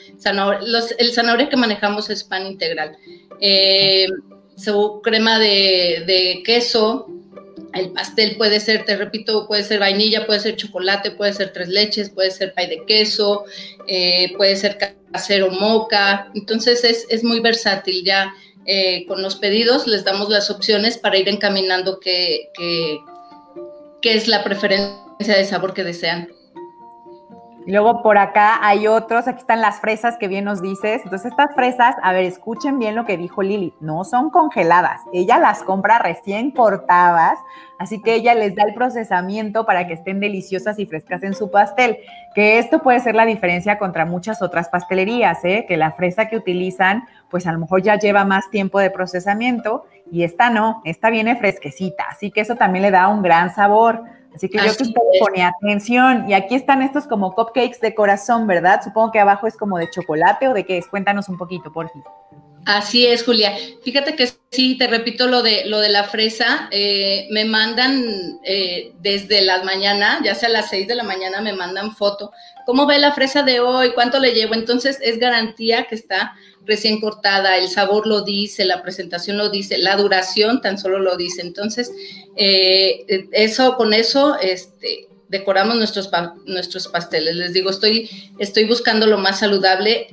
el 0.98 1.12
zanahoria 1.12 1.50
que 1.50 1.58
manejamos 1.58 2.10
es 2.10 2.24
pan 2.24 2.48
integral, 2.48 2.98
eh, 3.42 4.08
crema 5.04 5.40
de, 5.40 6.42
queso, 6.46 7.08
el 7.74 7.92
pastel 7.92 8.36
puede 8.38 8.60
ser, 8.60 8.86
te 8.86 8.96
repito, 8.96 9.48
puede 9.48 9.64
ser 9.64 9.80
vainilla, 9.80 10.26
puede 10.26 10.40
ser 10.40 10.56
chocolate, 10.56 11.12
puede 11.12 11.34
ser 11.34 11.54
tres 11.54 11.70
leches, 11.70 12.10
puede 12.10 12.32
ser 12.32 12.54
pay 12.54 12.68
de 12.68 12.84
queso, 12.86 13.46
eh, 13.88 14.34
puede 14.36 14.56
ser 14.56 14.78
casero 15.12 15.52
moca, 15.52 16.32
entonces 16.34 16.84
es, 16.84 17.24
muy 17.24 17.40
versátil. 17.40 18.04
Ya. 18.04 18.34
Eh, 18.66 19.06
con 19.08 19.24
los 19.24 19.36
pedidos 19.36 19.88
les 19.88 20.04
damos 20.04 20.30
las 20.30 20.52
opciones 20.52 20.98
para 20.98 21.18
ir 21.18 21.28
encaminando 21.30 22.00
qué, 22.00 22.50
qué, 22.54 23.00
qué 24.02 24.14
es 24.16 24.28
la 24.28 24.44
preferencia 24.44 25.09
de 25.28 25.46
sabor 25.46 25.74
que 25.74 25.84
desean. 25.84 26.30
Luego 27.68 28.02
por 28.02 28.18
acá 28.18 28.66
hay 28.66 28.88
otros, 28.88 29.28
aquí 29.28 29.42
están 29.42 29.62
las 29.62 29.80
fresas 29.80 30.18
que 30.18 30.28
bien 30.28 30.46
nos 30.46 30.62
dices. 30.62 31.02
Entonces 31.04 31.32
estas 31.32 31.54
fresas, 31.54 31.96
a 32.02 32.14
ver, 32.14 32.24
escuchen 32.24 32.80
bien 32.80 32.96
lo 32.96 33.06
que 33.06 33.18
dijo 33.18 33.44
Lili, 33.44 33.76
no 33.80 34.06
son 34.06 34.32
congeladas, 34.32 35.02
ella 35.14 35.38
las 35.38 35.62
compra 35.62 36.00
recién 36.00 36.50
cortadas, 36.50 37.38
así 37.78 38.02
que 38.02 38.16
ella 38.16 38.34
les 38.34 38.56
da 38.56 38.64
el 38.64 38.74
procesamiento 38.74 39.66
para 39.68 39.86
que 39.86 39.94
estén 39.94 40.20
deliciosas 40.20 40.80
y 40.80 40.88
frescas 40.88 41.22
en 41.22 41.36
su 41.36 41.52
pastel, 41.52 41.98
que 42.34 42.58
esto 42.58 42.80
puede 42.80 43.02
ser 43.02 43.14
la 43.14 43.26
diferencia 43.26 43.78
contra 43.78 44.06
muchas 44.06 44.42
otras 44.42 44.70
pastelerías, 44.70 45.44
¿eh? 45.44 45.66
que 45.68 45.78
la 45.78 45.92
fresa 45.92 46.28
que 46.28 46.38
utilizan, 46.38 47.04
pues 47.30 47.46
a 47.46 47.52
lo 47.52 47.60
mejor 47.60 47.84
ya 47.84 48.00
lleva 48.00 48.26
más 48.26 48.50
tiempo 48.50 48.80
de 48.80 48.90
procesamiento 48.90 49.86
y 50.12 50.24
esta 50.24 50.50
no, 50.50 50.82
esta 50.86 51.12
viene 51.12 51.36
fresquecita, 51.36 52.06
así 52.10 52.32
que 52.32 52.42
eso 52.42 52.56
también 52.56 52.82
le 52.84 52.90
da 52.90 53.10
un 53.10 53.22
gran 53.22 53.54
sabor. 53.54 54.18
Así 54.40 54.48
que 54.48 54.58
yo 54.58 54.64
que 54.64 54.84
usted 54.84 55.02
pone 55.20 55.44
atención. 55.44 56.30
Y 56.30 56.34
aquí 56.34 56.56
están 56.56 56.82
estos 56.82 57.06
como 57.08 57.36
cupcakes 57.36 57.82
de 57.82 57.94
corazón, 57.94 58.48
¿verdad? 58.48 58.80
Supongo 58.82 59.12
que 59.12 59.20
abajo 59.20 59.48
es 59.48 59.58
como 59.58 59.78
de 59.78 59.90
chocolate 59.90 60.48
o 60.48 60.54
de 60.54 60.66
qué 60.66 60.78
es. 60.78 60.88
Cuéntanos 60.88 61.28
un 61.28 61.38
poquito, 61.38 61.74
por 61.74 61.90
favor. 61.90 62.49
Así 62.66 63.08
es, 63.08 63.24
Julia. 63.24 63.56
Fíjate 63.84 64.16
que 64.16 64.30
sí, 64.52 64.78
te 64.78 64.88
repito 64.88 65.28
lo 65.28 65.42
de 65.42 65.66
lo 65.66 65.80
de 65.80 65.90
la 65.90 66.04
fresa. 66.04 66.68
Eh, 66.72 67.28
me 67.32 67.46
mandan 67.46 68.40
eh, 68.44 68.92
desde 69.02 69.42
las 69.42 69.64
mañanas, 69.64 70.20
ya 70.24 70.36
sea 70.36 70.50
a 70.50 70.52
las 70.52 70.70
seis 70.70 70.88
de 70.88 70.96
la 70.96 71.04
mañana, 71.04 71.42
me 71.42 71.54
mandan 71.54 71.96
foto. 71.96 72.32
¿Cómo 72.66 72.86
ve 72.86 73.00
la 73.00 73.14
fresa 73.14 73.44
de 73.44 73.60
hoy? 73.60 73.92
¿Cuánto 73.92 74.20
le 74.20 74.34
llevo? 74.34 74.54
Entonces 74.54 75.00
es 75.02 75.18
garantía 75.18 75.88
que 75.88 75.96
está 75.96 76.34
recién 76.66 77.02
cortada, 77.02 77.58
el 77.58 77.68
sabor 77.70 78.06
lo 78.06 78.22
dice, 78.22 78.64
la 78.64 78.84
presentación 78.84 79.38
lo 79.38 79.50
dice, 79.50 79.80
la 79.80 79.96
duración 79.96 80.62
tan 80.62 80.78
solo 80.78 81.00
lo 81.00 81.18
dice. 81.18 81.42
Entonces, 81.42 81.92
eh, 82.36 83.28
eso, 83.32 83.76
con 83.76 83.94
eso, 83.94 84.38
este, 84.40 85.08
decoramos 85.30 85.78
nuestros, 85.78 86.10
nuestros 86.46 86.88
pasteles. 86.88 87.36
Les 87.36 87.54
digo, 87.54 87.72
estoy, 87.72 88.10
estoy 88.38 88.66
buscando 88.66 89.08
lo 89.08 89.18
más 89.18 89.40
saludable 89.40 90.08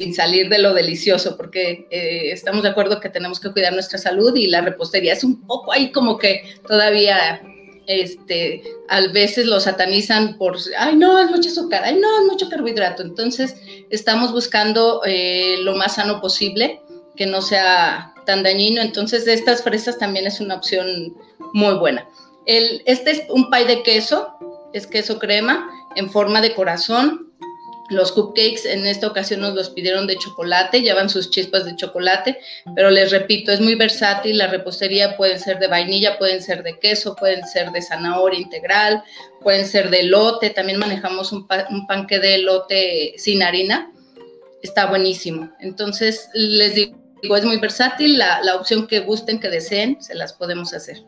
sin 0.00 0.14
salir 0.14 0.48
de 0.48 0.58
lo 0.58 0.72
delicioso, 0.72 1.36
porque 1.36 1.86
eh, 1.90 2.32
estamos 2.32 2.62
de 2.62 2.70
acuerdo 2.70 3.00
que 3.00 3.10
tenemos 3.10 3.38
que 3.38 3.52
cuidar 3.52 3.74
nuestra 3.74 3.98
salud 3.98 4.34
y 4.34 4.46
la 4.46 4.62
repostería 4.62 5.12
es 5.12 5.22
un 5.22 5.46
poco 5.46 5.72
ahí 5.72 5.92
como 5.92 6.16
que 6.16 6.42
todavía 6.66 7.42
este, 7.86 8.62
a 8.88 9.02
veces 9.08 9.44
lo 9.44 9.60
satanizan 9.60 10.38
por, 10.38 10.56
ay, 10.78 10.96
no, 10.96 11.18
es 11.18 11.28
mucho 11.30 11.50
azúcar, 11.50 11.82
ay, 11.84 11.98
no, 12.00 12.20
es 12.20 12.26
mucho 12.26 12.48
carbohidrato. 12.48 13.02
Entonces, 13.02 13.56
estamos 13.90 14.32
buscando 14.32 15.02
eh, 15.04 15.56
lo 15.64 15.74
más 15.74 15.96
sano 15.96 16.18
posible, 16.22 16.80
que 17.14 17.26
no 17.26 17.42
sea 17.42 18.14
tan 18.24 18.42
dañino. 18.42 18.80
Entonces, 18.80 19.26
estas 19.26 19.62
fresas 19.62 19.98
también 19.98 20.26
es 20.26 20.40
una 20.40 20.54
opción 20.54 21.14
muy 21.52 21.74
buena. 21.74 22.08
El, 22.46 22.82
este 22.86 23.10
es 23.10 23.22
un 23.28 23.50
pie 23.50 23.66
de 23.66 23.82
queso, 23.82 24.32
es 24.72 24.86
queso 24.86 25.18
crema 25.18 25.68
en 25.94 26.08
forma 26.08 26.40
de 26.40 26.54
corazón, 26.54 27.29
los 27.90 28.12
cupcakes 28.12 28.64
en 28.64 28.86
esta 28.86 29.08
ocasión 29.08 29.40
nos 29.40 29.54
los 29.54 29.70
pidieron 29.70 30.06
de 30.06 30.16
chocolate, 30.16 30.80
llevan 30.80 31.10
sus 31.10 31.30
chispas 31.30 31.64
de 31.64 31.76
chocolate, 31.76 32.38
pero 32.74 32.90
les 32.90 33.10
repito, 33.10 33.52
es 33.52 33.60
muy 33.60 33.74
versátil. 33.74 34.38
La 34.38 34.46
repostería 34.46 35.16
pueden 35.16 35.40
ser 35.40 35.58
de 35.58 35.66
vainilla, 35.66 36.16
pueden 36.16 36.40
ser 36.40 36.62
de 36.62 36.78
queso, 36.78 37.16
pueden 37.16 37.46
ser 37.46 37.72
de 37.72 37.82
zanahoria 37.82 38.40
integral, 38.40 39.02
pueden 39.42 39.66
ser 39.66 39.90
de 39.90 40.04
lote. 40.04 40.50
También 40.50 40.78
manejamos 40.78 41.32
un, 41.32 41.46
panque 41.46 42.18
de 42.20 42.38
lote 42.38 43.14
sin 43.16 43.42
harina. 43.42 43.92
Está 44.62 44.86
buenísimo. 44.86 45.50
Entonces, 45.60 46.28
les 46.32 46.74
digo, 46.74 46.96
es 47.36 47.44
muy 47.44 47.56
versátil. 47.56 48.18
La, 48.18 48.40
la 48.42 48.54
opción 48.56 48.86
que 48.86 49.00
gusten, 49.00 49.40
que 49.40 49.48
deseen, 49.48 50.00
se 50.00 50.14
las 50.14 50.32
podemos 50.32 50.72
hacer. 50.74 50.98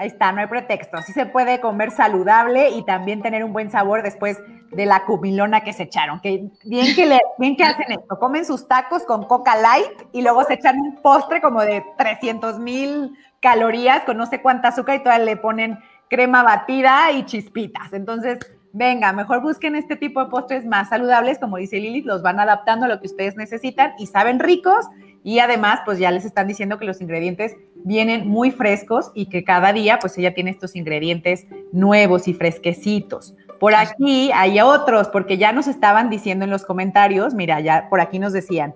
Ahí 0.00 0.06
está, 0.06 0.32
no 0.32 0.40
hay 0.40 0.46
pretexto. 0.46 0.96
Así 0.96 1.12
se 1.12 1.26
puede 1.26 1.60
comer 1.60 1.90
saludable 1.90 2.70
y 2.70 2.86
también 2.86 3.20
tener 3.20 3.44
un 3.44 3.52
buen 3.52 3.70
sabor 3.70 4.02
después 4.02 4.38
de 4.70 4.86
la 4.86 5.04
cumilona 5.04 5.60
que 5.60 5.74
se 5.74 5.82
echaron. 5.82 6.20
Que 6.20 6.48
bien 6.64 6.96
que, 6.96 7.04
le, 7.04 7.20
bien 7.36 7.54
que 7.54 7.64
hacen 7.64 7.92
esto, 7.92 8.18
comen 8.18 8.46
sus 8.46 8.66
tacos 8.66 9.04
con 9.04 9.24
coca 9.24 9.56
light 9.56 10.08
y 10.12 10.22
luego 10.22 10.42
se 10.44 10.54
echan 10.54 10.80
un 10.80 11.02
postre 11.02 11.42
como 11.42 11.60
de 11.60 11.84
300 11.98 12.58
mil 12.60 13.12
calorías 13.42 14.02
con 14.04 14.16
no 14.16 14.24
sé 14.24 14.40
cuánta 14.40 14.68
azúcar 14.68 14.96
y 14.96 15.02
todavía 15.02 15.26
le 15.26 15.36
ponen 15.36 15.78
crema 16.08 16.42
batida 16.42 17.12
y 17.12 17.26
chispitas. 17.26 17.92
Entonces, 17.92 18.38
venga, 18.72 19.12
mejor 19.12 19.42
busquen 19.42 19.76
este 19.76 19.96
tipo 19.96 20.24
de 20.24 20.30
postres 20.30 20.64
más 20.64 20.88
saludables, 20.88 21.38
como 21.38 21.58
dice 21.58 21.76
Lilith, 21.76 22.06
los 22.06 22.22
van 22.22 22.40
adaptando 22.40 22.86
a 22.86 22.88
lo 22.88 23.00
que 23.00 23.06
ustedes 23.06 23.36
necesitan 23.36 23.92
y 23.98 24.06
saben 24.06 24.38
ricos 24.38 24.88
y 25.22 25.38
además, 25.40 25.80
pues 25.84 25.98
ya 25.98 26.10
les 26.10 26.24
están 26.24 26.48
diciendo 26.48 26.78
que 26.78 26.86
los 26.86 27.00
ingredientes 27.00 27.56
vienen 27.84 28.28
muy 28.28 28.50
frescos 28.50 29.10
y 29.14 29.26
que 29.26 29.44
cada 29.44 29.72
día, 29.72 29.98
pues 30.00 30.16
ella 30.18 30.34
tiene 30.34 30.50
estos 30.50 30.76
ingredientes 30.76 31.46
nuevos 31.72 32.28
y 32.28 32.34
fresquecitos. 32.34 33.34
Por 33.58 33.74
aquí 33.74 34.30
hay 34.32 34.60
otros, 34.60 35.08
porque 35.08 35.36
ya 35.36 35.52
nos 35.52 35.66
estaban 35.66 36.08
diciendo 36.08 36.44
en 36.44 36.50
los 36.50 36.64
comentarios, 36.64 37.34
mira, 37.34 37.60
ya 37.60 37.88
por 37.90 38.00
aquí 38.00 38.18
nos 38.18 38.32
decían, 38.32 38.74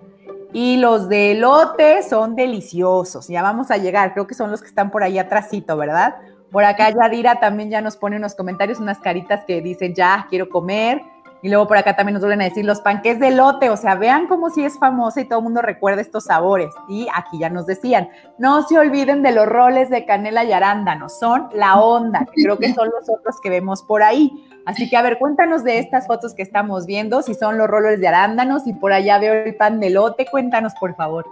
y 0.53 0.77
los 0.77 1.09
de 1.09 1.31
elote 1.31 2.01
son 2.03 2.35
deliciosos. 2.35 3.27
Ya 3.27 3.41
vamos 3.41 3.71
a 3.71 3.77
llegar, 3.77 4.13
creo 4.13 4.27
que 4.27 4.35
son 4.35 4.51
los 4.51 4.61
que 4.61 4.67
están 4.67 4.91
por 4.91 5.03
ahí 5.03 5.17
atrásito, 5.17 5.75
¿verdad? 5.75 6.15
Por 6.51 6.63
acá 6.63 6.89
Yadira 6.89 7.39
también 7.41 7.69
ya 7.69 7.81
nos 7.81 7.97
pone 7.97 8.15
unos 8.15 8.35
comentarios, 8.35 8.79
unas 8.79 8.99
caritas 8.99 9.43
que 9.45 9.61
dicen, 9.61 9.93
ya, 9.93 10.27
quiero 10.29 10.47
comer. 10.47 11.01
Y 11.45 11.49
luego 11.49 11.67
por 11.67 11.77
acá 11.77 11.95
también 11.95 12.15
nos 12.15 12.21
vuelven 12.21 12.41
a 12.41 12.45
decir 12.45 12.65
los 12.65 12.79
panques 12.79 13.19
de 13.19 13.29
lote, 13.29 13.69
o 13.69 13.77
sea, 13.77 13.93
vean 13.93 14.25
cómo 14.25 14.49
sí 14.49 14.65
es 14.65 14.79
famosa 14.79 15.21
y 15.21 15.25
todo 15.25 15.37
el 15.37 15.43
mundo 15.43 15.61
recuerda 15.61 16.01
estos 16.01 16.23
sabores. 16.23 16.73
Y 16.89 17.05
aquí 17.13 17.37
ya 17.37 17.51
nos 17.51 17.67
decían, 17.67 18.09
no 18.39 18.67
se 18.67 18.79
olviden 18.79 19.21
de 19.21 19.31
los 19.31 19.45
roles 19.45 19.91
de 19.91 20.07
canela 20.07 20.43
y 20.43 20.51
arándano, 20.51 21.07
son 21.07 21.49
la 21.53 21.79
onda, 21.79 22.25
que 22.33 22.41
creo 22.41 22.57
que 22.57 22.73
son 22.73 22.89
los 22.89 23.07
otros 23.07 23.39
que 23.43 23.51
vemos 23.51 23.83
por 23.83 24.01
ahí. 24.01 24.31
Así 24.65 24.89
que 24.89 24.97
a 24.97 25.03
ver, 25.03 25.19
cuéntanos 25.19 25.63
de 25.63 25.77
estas 25.77 26.07
fotos 26.07 26.33
que 26.33 26.41
estamos 26.41 26.87
viendo, 26.87 27.21
si 27.21 27.35
son 27.35 27.59
los 27.59 27.67
roles 27.67 27.99
de 27.99 28.07
arándanos 28.07 28.65
y 28.65 28.73
por 28.73 28.91
allá 28.91 29.19
veo 29.19 29.45
el 29.45 29.55
pan 29.55 29.79
de 29.79 29.91
lote, 29.91 30.25
cuéntanos 30.25 30.73
por 30.79 30.95
favor. 30.95 31.27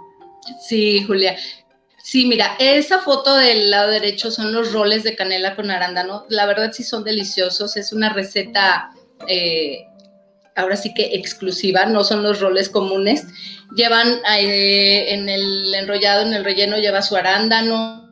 Sí, 0.60 1.02
Julia. 1.02 1.34
Sí, 2.04 2.26
mira, 2.26 2.54
esa 2.60 3.00
foto 3.00 3.34
del 3.34 3.68
lado 3.68 3.90
derecho 3.90 4.30
son 4.30 4.52
los 4.52 4.72
roles 4.72 5.02
de 5.02 5.16
canela 5.16 5.56
con 5.56 5.72
arándano. 5.72 6.24
La 6.28 6.46
verdad 6.46 6.70
sí 6.72 6.84
son 6.84 7.02
deliciosos. 7.02 7.76
Es 7.76 7.92
una 7.92 8.12
receta 8.12 8.90
eh, 9.26 9.86
ahora 10.54 10.76
sí 10.76 10.94
que 10.94 11.14
exclusiva, 11.14 11.86
no 11.86 12.04
son 12.04 12.22
los 12.22 12.40
roles 12.40 12.68
comunes. 12.68 13.26
Llevan 13.74 14.20
eh, 14.38 15.12
en 15.12 15.28
el 15.28 15.74
enrollado, 15.74 16.22
en 16.22 16.32
el 16.32 16.44
relleno, 16.44 16.78
lleva 16.78 17.02
su 17.02 17.16
arándano, 17.16 18.10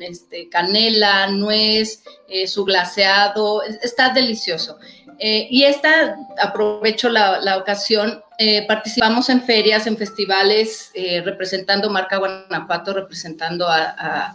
este, 0.00 0.48
canela, 0.48 1.26
nuez, 1.28 2.04
eh, 2.28 2.46
su 2.46 2.64
glaseado, 2.64 3.62
está 3.82 4.10
delicioso. 4.10 4.78
Eh, 5.18 5.48
y 5.50 5.64
esta, 5.64 6.16
aprovecho 6.40 7.10
la, 7.10 7.56
ocasión, 7.58 8.22
participamos 8.66 9.28
en 9.28 9.42
ferias, 9.42 9.86
en 9.86 9.98
festivales, 9.98 10.92
representando 11.24 11.90
marca 11.90 12.16
Guanajuato, 12.16 12.94
representando 12.94 13.66
al 13.68 14.34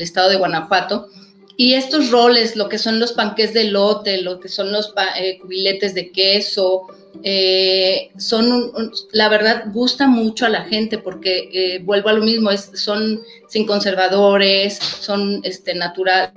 estado 0.00 0.28
de 0.28 0.36
Guanajuato. 0.36 1.08
Y 1.56 1.74
estos 1.74 2.10
roles, 2.10 2.56
lo 2.56 2.68
que 2.68 2.78
son 2.78 2.98
los 2.98 3.12
panques 3.12 3.54
de 3.54 3.64
lote, 3.64 4.20
lo 4.22 4.40
que 4.40 4.48
son 4.48 4.72
los 4.72 4.92
eh, 5.16 5.38
cubiletes 5.38 5.94
de 5.94 6.10
queso, 6.10 6.86
eh, 7.22 8.10
son, 8.18 8.72
la 9.12 9.28
verdad, 9.28 9.66
gusta 9.72 10.08
mucho 10.08 10.46
a 10.46 10.48
la 10.48 10.64
gente 10.64 10.98
porque 10.98 11.48
eh, 11.52 11.78
vuelvo 11.84 12.08
a 12.08 12.14
lo 12.14 12.24
mismo, 12.24 12.50
es, 12.50 12.70
son 12.74 13.20
sin 13.48 13.66
conservadores, 13.66 14.78
son 14.78 15.40
este, 15.44 15.74
natural, 15.74 16.32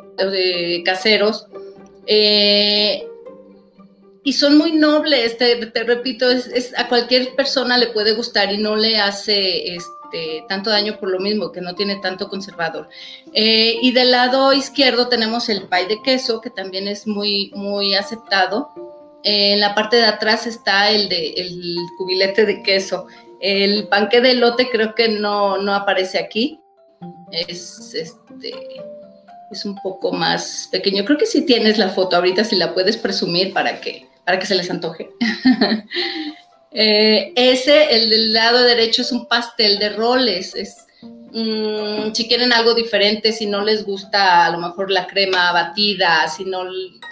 caseros. 0.85 1.47
y 4.23 4.33
son 4.33 4.57
muy 4.57 4.73
nobles, 4.73 5.37
te, 5.37 5.65
te 5.65 5.83
repito, 5.83 6.29
es, 6.29 6.73
a 6.77 6.87
cualquier 6.87 7.33
persona 7.35 7.79
le 7.79 7.87
puede 7.87 8.13
gustar 8.13 8.53
y 8.53 8.59
no 8.59 8.75
le 8.75 8.97
hace 8.97 9.73
este, 9.73 9.96
este, 10.07 10.45
tanto 10.47 10.69
daño 10.69 10.97
por 10.99 11.09
lo 11.09 11.19
mismo, 11.19 11.51
que 11.51 11.61
no 11.61 11.75
tiene 11.75 11.97
tanto 11.97 12.29
conservador. 12.29 12.87
Eh, 13.33 13.77
y 13.81 13.91
del 13.91 14.11
lado 14.11 14.53
izquierdo 14.53 15.07
tenemos 15.07 15.49
el 15.49 15.63
pie 15.63 15.87
de 15.87 16.01
queso, 16.01 16.41
que 16.41 16.49
también 16.49 16.87
es 16.87 17.07
muy, 17.07 17.51
muy 17.55 17.95
aceptado. 17.95 18.69
Eh, 19.23 19.53
en 19.53 19.59
la 19.59 19.75
parte 19.75 19.97
de 19.97 20.05
atrás 20.05 20.47
está 20.47 20.89
el, 20.89 21.09
de, 21.09 21.31
el 21.31 21.75
cubilete 21.97 22.45
de 22.45 22.63
queso. 22.63 23.07
El 23.39 23.87
panque 23.87 24.21
de 24.21 24.33
lote 24.33 24.69
creo 24.69 24.95
que 24.95 25.09
no, 25.09 25.57
no 25.57 25.73
aparece 25.73 26.17
aquí. 26.19 26.59
Es, 27.31 27.93
este, 27.93 28.53
es 29.51 29.65
un 29.65 29.75
poco 29.81 30.11
más 30.11 30.69
pequeño. 30.71 31.03
Creo 31.05 31.17
que 31.17 31.25
si 31.25 31.45
tienes 31.45 31.77
la 31.77 31.89
foto 31.89 32.15
ahorita, 32.15 32.43
si 32.43 32.55
la 32.55 32.73
puedes 32.73 32.97
presumir 32.97 33.53
para 33.53 33.81
que, 33.81 34.07
para 34.25 34.39
que 34.39 34.45
se 34.45 34.55
les 34.55 34.71
antoje. 34.71 35.09
Eh, 36.71 37.33
ese, 37.35 37.95
el 37.95 38.09
del 38.09 38.33
lado 38.33 38.63
derecho, 38.63 39.01
es 39.01 39.11
un 39.11 39.27
pastel 39.27 39.79
de 39.79 39.89
roles. 39.89 40.55
Es, 40.55 40.85
mm, 41.01 42.13
si 42.13 42.27
quieren 42.27 42.53
algo 42.53 42.73
diferente, 42.73 43.31
si 43.31 43.45
no 43.45 43.61
les 43.63 43.85
gusta 43.85 44.45
a 44.45 44.51
lo 44.51 44.59
mejor 44.59 44.91
la 44.91 45.07
crema 45.07 45.51
batida, 45.51 46.27
si 46.27 46.45
no 46.45 46.63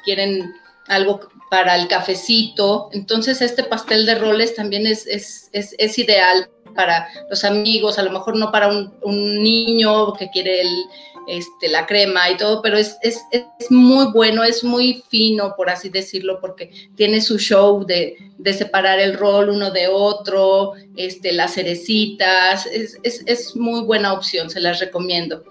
quieren 0.03 0.53
algo 0.87 1.21
para 1.49 1.75
el 1.75 1.87
cafecito, 1.87 2.89
entonces 2.91 3.41
este 3.41 3.63
pastel 3.63 4.05
de 4.05 4.15
roles 4.15 4.55
también 4.55 4.85
es, 4.85 5.07
es, 5.07 5.49
es 5.51 5.99
ideal 5.99 6.49
para 6.75 7.07
los 7.29 7.43
amigos, 7.43 7.97
a 7.97 8.03
lo 8.03 8.11
mejor 8.11 8.35
no 8.35 8.51
para 8.51 8.67
un, 8.67 8.93
un 9.01 9.41
niño 9.41 10.13
que 10.13 10.29
quiere 10.29 10.61
el, 10.61 10.85
este, 11.27 11.67
la 11.67 11.85
crema 11.85 12.29
y 12.29 12.37
todo, 12.37 12.61
pero 12.61 12.77
es, 12.77 12.97
es, 13.01 13.21
es, 13.31 13.43
muy 13.69 14.11
bueno, 14.11 14.43
es 14.43 14.63
muy 14.63 15.03
fino, 15.09 15.55
por 15.55 15.69
así 15.69 15.89
decirlo, 15.89 16.39
porque 16.39 16.71
tiene 16.95 17.21
su 17.21 17.37
show 17.37 17.85
de, 17.85 18.17
de 18.37 18.53
separar 18.53 18.99
el 18.99 19.17
rol 19.17 19.49
uno 19.49 19.71
de 19.71 19.87
otro, 19.87 20.73
este, 20.95 21.33
las 21.33 21.53
cerecitas, 21.53 22.65
es, 22.65 22.99
es 23.03 23.55
muy 23.55 23.81
buena 23.81 24.13
opción, 24.13 24.49
se 24.49 24.59
las 24.59 24.79
recomiendo. 24.79 25.43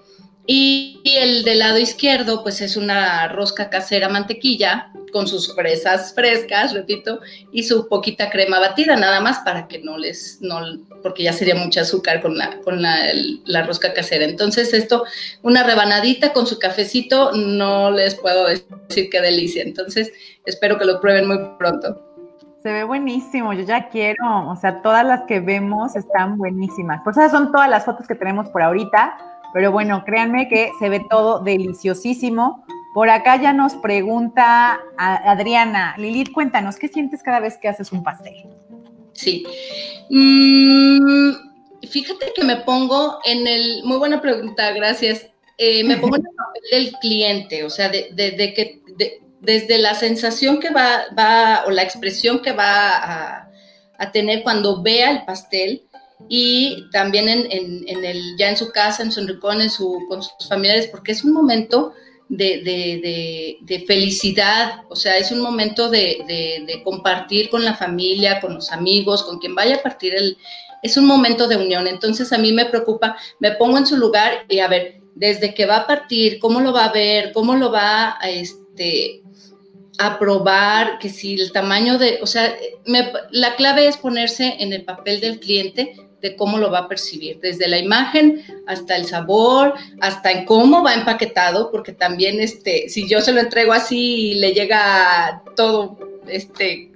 Y, 0.47 1.01
el 1.03 1.43
del 1.43 1.59
lado 1.59 1.79
izquierdo, 1.79 2.43
pues 2.43 2.61
es 2.61 2.77
una 2.77 3.27
rosca 3.29 3.69
casera 3.69 4.09
mantequilla 4.09 4.91
con 5.11 5.27
sus 5.27 5.55
fresas 5.55 6.13
frescas, 6.13 6.73
repito, 6.73 7.21
y 7.51 7.63
su 7.63 7.87
poquita 7.87 8.29
crema 8.29 8.59
batida, 8.59 8.95
nada 8.95 9.21
más 9.21 9.39
para 9.39 9.67
que 9.67 9.79
no 9.79 9.97
les, 9.97 10.39
no, 10.41 10.59
porque 11.01 11.23
ya 11.23 11.31
sería 11.31 11.55
mucho 11.55 11.79
azúcar 11.79 12.21
con 12.21 12.37
la, 12.37 12.59
con 12.61 12.81
la, 12.81 12.97
la 13.45 13.65
rosca 13.65 13.93
casera. 13.93 14.25
Entonces 14.25 14.73
esto, 14.73 15.05
una 15.41 15.63
rebanadita 15.63 16.33
con 16.33 16.45
su 16.45 16.59
cafecito, 16.59 17.31
no 17.31 17.91
les 17.91 18.15
puedo 18.15 18.47
decir 18.47 19.09
qué 19.09 19.21
delicia. 19.21 19.63
Entonces 19.63 20.11
espero 20.45 20.77
que 20.77 20.85
lo 20.85 20.99
prueben 20.99 21.27
muy 21.27 21.39
pronto. 21.57 22.01
Se 22.61 22.73
ve 22.73 22.83
buenísimo, 22.83 23.53
yo 23.53 23.63
ya 23.63 23.89
quiero, 23.89 24.49
o 24.49 24.55
sea, 24.55 24.81
todas 24.81 25.05
las 25.05 25.21
que 25.27 25.39
vemos 25.39 25.95
están 25.95 26.37
buenísimas. 26.37 26.99
Pues 27.03 27.15
esas 27.15 27.31
son 27.31 27.51
todas 27.51 27.69
las 27.69 27.85
fotos 27.85 28.07
que 28.07 28.15
tenemos 28.15 28.49
por 28.49 28.63
ahorita. 28.63 29.17
Pero 29.55 29.71
bueno, 29.71 30.03
créanme 30.05 30.49
que 30.49 30.71
se 30.79 30.89
ve 30.89 30.99
todo 31.09 31.39
deliciosísimo. 31.39 32.65
Por 32.93 33.09
acá 33.09 33.41
ya 33.41 33.53
nos 33.53 33.73
pregunta 33.75 34.81
Adriana, 34.97 35.95
Lilith, 35.97 36.33
cuéntanos, 36.33 36.75
¿qué 36.75 36.89
sientes 36.89 37.23
cada 37.23 37.39
vez 37.39 37.57
que 37.57 37.69
haces 37.69 37.93
un 37.93 38.03
pastel? 38.03 38.33
Sí. 39.13 39.45
Mm, 40.09 41.31
fíjate 41.89 42.33
que 42.35 42.43
me 42.43 42.57
pongo 42.57 43.19
en 43.23 43.47
el, 43.47 43.81
muy 43.85 43.95
buena 43.95 44.21
pregunta, 44.21 44.73
gracias. 44.73 45.25
Eh, 45.57 45.85
me 45.85 45.95
pongo 45.95 46.17
en 46.17 46.23
el 46.27 46.35
papel 46.35 46.61
del 46.71 46.91
cliente, 46.99 47.63
o 47.63 47.69
sea, 47.69 47.87
de, 47.87 48.13
que 48.53 48.81
desde 49.39 49.77
la 49.77 49.95
sensación 49.95 50.59
que 50.59 50.69
va, 50.69 51.05
va, 51.17 51.63
o 51.65 51.71
la 51.71 51.83
expresión 51.83 52.41
que 52.41 52.51
va 52.51 52.89
a, 52.97 53.49
a 53.99 54.11
tener 54.11 54.43
cuando 54.43 54.81
vea 54.83 55.11
el 55.11 55.23
pastel, 55.23 55.84
y 56.27 56.89
también 56.91 57.29
en, 57.29 57.47
en, 57.51 58.05
el, 58.05 58.37
ya 58.37 58.49
en 58.49 58.57
su 58.57 58.71
casa, 58.71 59.03
en 59.03 59.11
su 59.11 59.25
rincón, 59.25 59.61
en 59.61 59.69
su, 59.69 60.05
con 60.07 60.23
sus 60.23 60.47
familiares, 60.47 60.87
porque 60.87 61.11
es 61.11 61.23
un 61.23 61.33
momento 61.33 61.93
de, 62.29 62.61
de, 62.63 63.57
de, 63.61 63.85
felicidad, 63.85 64.83
o 64.89 64.95
sea, 64.95 65.17
es 65.17 65.31
un 65.31 65.41
momento 65.41 65.89
de, 65.89 66.81
compartir 66.83 67.49
con 67.49 67.63
la 67.63 67.75
familia, 67.75 68.41
con 68.41 68.55
los 68.55 68.71
amigos, 68.71 69.23
con 69.23 69.39
quien 69.39 69.55
vaya 69.55 69.75
a 69.75 69.83
partir 69.83 70.15
el... 70.15 70.37
Es 70.81 70.97
un 70.97 71.05
momento 71.05 71.47
de 71.47 71.57
unión, 71.57 71.87
entonces 71.87 72.31
a 72.31 72.37
mí 72.37 72.51
me 72.51 72.65
preocupa, 72.65 73.17
me 73.39 73.51
pongo 73.51 73.77
en 73.77 73.87
su 73.87 73.97
lugar 73.97 74.45
y 74.49 74.59
a 74.59 74.67
ver, 74.67 75.01
desde 75.15 75.53
que 75.55 75.65
va 75.65 75.77
a 75.77 75.87
partir, 75.87 76.37
cómo 76.39 76.61
lo 76.61 76.73
va 76.73 76.85
a 76.85 76.91
ver, 76.91 77.31
cómo 77.33 77.55
lo 77.55 77.71
va 77.71 78.17
a, 78.19 78.29
este, 78.29 79.23
a 79.97 80.19
probar, 80.19 80.99
que 80.99 81.09
si 81.09 81.35
el 81.35 81.51
tamaño 81.51 81.97
de, 81.97 82.19
o 82.21 82.27
sea, 82.27 82.55
la 83.31 83.55
clave 83.55 83.87
es 83.87 83.97
ponerse 83.97 84.55
en 84.59 84.73
el 84.73 84.83
papel 84.83 85.21
del 85.21 85.39
cliente 85.39 85.95
de 86.21 86.35
cómo 86.35 86.57
lo 86.57 86.71
va 86.71 86.79
a 86.79 86.87
percibir, 86.87 87.39
desde 87.39 87.67
la 87.67 87.77
imagen 87.77 88.43
hasta 88.67 88.95
el 88.95 89.05
sabor, 89.05 89.75
hasta 90.01 90.31
en 90.31 90.45
cómo 90.45 90.83
va 90.83 90.93
empaquetado, 90.95 91.71
porque 91.71 91.93
también 91.93 92.39
este, 92.39 92.89
si 92.89 93.07
yo 93.07 93.21
se 93.21 93.31
lo 93.31 93.39
entrego 93.39 93.73
así 93.73 94.31
y 94.31 94.33
le 94.35 94.53
llega 94.53 95.43
todo, 95.55 95.97
este, 96.27 96.91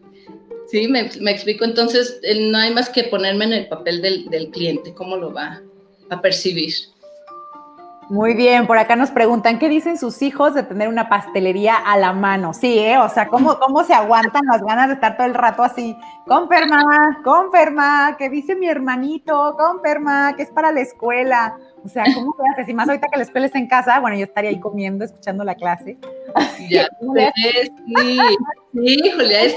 sí, 0.67 0.88
me, 0.88 1.01
explico, 1.31 1.63
entonces 1.63 2.19
eh, 2.23 2.49
no 2.49 2.57
hay 2.57 2.73
más 2.73 2.89
que 2.89 3.03
ponerme 3.03 3.45
en 3.45 3.53
el 3.53 3.67
papel 3.67 4.01
del, 4.01 4.29
del 4.29 4.49
cliente, 4.49 4.93
cómo 4.93 5.15
lo 5.15 5.31
va 5.31 5.62
a 6.09 6.21
percibir. 6.21 6.73
Muy 8.09 8.33
bien, 8.33 8.65
por 8.65 8.79
acá 8.79 8.95
nos 8.95 9.11
preguntan, 9.11 9.59
¿qué 9.59 9.69
dicen 9.69 9.95
sus 9.95 10.23
hijos 10.23 10.55
de 10.55 10.63
tener 10.63 10.87
una 10.87 11.09
pastelería 11.09 11.75
a 11.75 11.95
la 11.95 12.11
mano? 12.11 12.55
Sí, 12.55 12.79
¿eh? 12.79 12.97
O 12.97 13.07
sea, 13.07 13.27
¿cómo, 13.27 13.59
cómo 13.59 13.83
se 13.83 13.93
aguantan 13.93 14.41
las 14.51 14.63
ganas 14.63 14.87
de 14.87 14.95
estar 14.95 15.15
todo 15.15 15.27
el 15.27 15.35
rato 15.35 15.61
así? 15.61 15.95
Conferma, 16.25 16.81
conferma, 17.23 18.15
¿qué 18.17 18.31
dice 18.31 18.55
mi 18.55 18.67
hermanito? 18.67 19.55
Conferma, 19.55 20.35
que 20.35 20.41
es 20.41 20.49
para 20.49 20.71
la 20.71 20.81
escuela. 20.81 21.55
O 21.85 21.87
sea, 21.87 22.03
¿cómo 22.15 22.33
te 22.33 22.43
haces? 22.51 22.69
Y 22.69 22.73
más 22.73 22.89
ahorita 22.89 23.07
que 23.11 23.17
la 23.17 23.23
escuela 23.23 23.45
está 23.45 23.59
en 23.59 23.67
casa, 23.67 23.99
bueno, 23.99 24.17
yo 24.17 24.23
estaría 24.23 24.49
ahí 24.49 24.59
comiendo, 24.59 25.05
escuchando 25.05 25.43
la 25.43 25.53
clase. 25.53 25.99
Ya, 26.67 26.87
sí, 27.35 28.19
sí, 28.73 29.11
Julia, 29.11 29.43
es, 29.43 29.55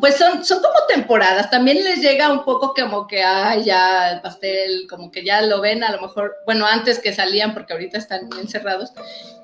pues 0.00 0.16
son, 0.16 0.44
son 0.44 0.60
como 0.60 0.86
temporadas, 0.86 1.50
también 1.50 1.82
les 1.82 2.00
llega 2.00 2.30
un 2.30 2.44
poco 2.44 2.74
como 2.74 3.06
que, 3.06 3.22
ay, 3.22 3.64
ya 3.64 4.12
el 4.12 4.20
pastel, 4.20 4.86
como 4.88 5.10
que 5.10 5.24
ya 5.24 5.40
lo 5.42 5.60
ven 5.60 5.82
a 5.82 5.92
lo 5.92 6.02
mejor, 6.02 6.36
bueno, 6.44 6.66
antes 6.66 6.98
que 6.98 7.14
salían, 7.14 7.54
porque 7.54 7.72
ahorita 7.72 7.96
están 7.96 8.28
encerrados, 8.38 8.92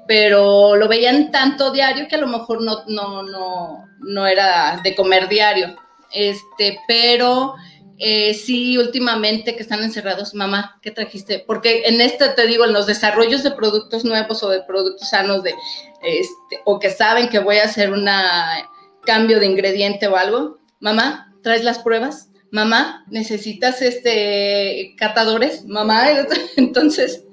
pero 0.07 0.77
lo 0.77 0.87
veían 0.87 1.31
tanto 1.31 1.71
diario 1.71 2.09
que 2.09 2.17
a 2.17 2.21
lo 2.21 2.27
mejor 2.27 2.63
no, 2.63 2.85
no, 2.87 3.23
no, 3.23 3.89
no 4.01 4.27
era 4.27 4.81
de 4.85 4.95
comer 4.95 5.29
diario. 5.29 5.77
Este, 6.13 6.79
pero 6.87 7.55
eh, 7.99 8.35
sí, 8.35 8.77
últimamente 8.77 9.57
que 9.57 9.63
están 9.63 9.83
encerrados, 9.83 10.35
mamá, 10.35 10.79
¿qué 10.83 10.91
trajiste? 10.91 11.43
Porque 11.47 11.85
en 11.87 12.01
este, 12.01 12.29
te 12.29 12.47
digo, 12.47 12.65
en 12.65 12.73
los 12.73 12.87
desarrollos 12.87 13.43
de 13.43 13.53
productos 13.53 14.05
nuevos 14.05 14.43
o 14.43 14.51
de 14.51 14.63
productos 14.63 15.09
sanos, 15.09 15.43
de, 15.43 15.55
este, 16.03 16.61
o 16.65 16.79
que 16.79 16.91
saben 16.91 17.29
que 17.29 17.39
voy 17.39 17.59
a 17.59 17.65
hacer 17.65 17.93
una 17.93 18.69
cambio 19.05 19.41
de 19.41 19.47
ingrediente 19.47 20.07
o 20.09 20.17
algo. 20.17 20.59
Mamá, 20.81 21.33
¿traes 21.43 21.65
las 21.65 21.79
pruebas? 21.79 22.31
Mamá, 22.51 23.05
¿necesitas 23.09 23.83
este 23.83 24.95
catadores? 24.97 25.65
Mamá, 25.67 26.05
entonces 26.57 27.25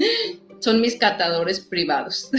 son 0.60 0.82
mis 0.82 0.96
catadores 0.96 1.60
privados. 1.60 2.32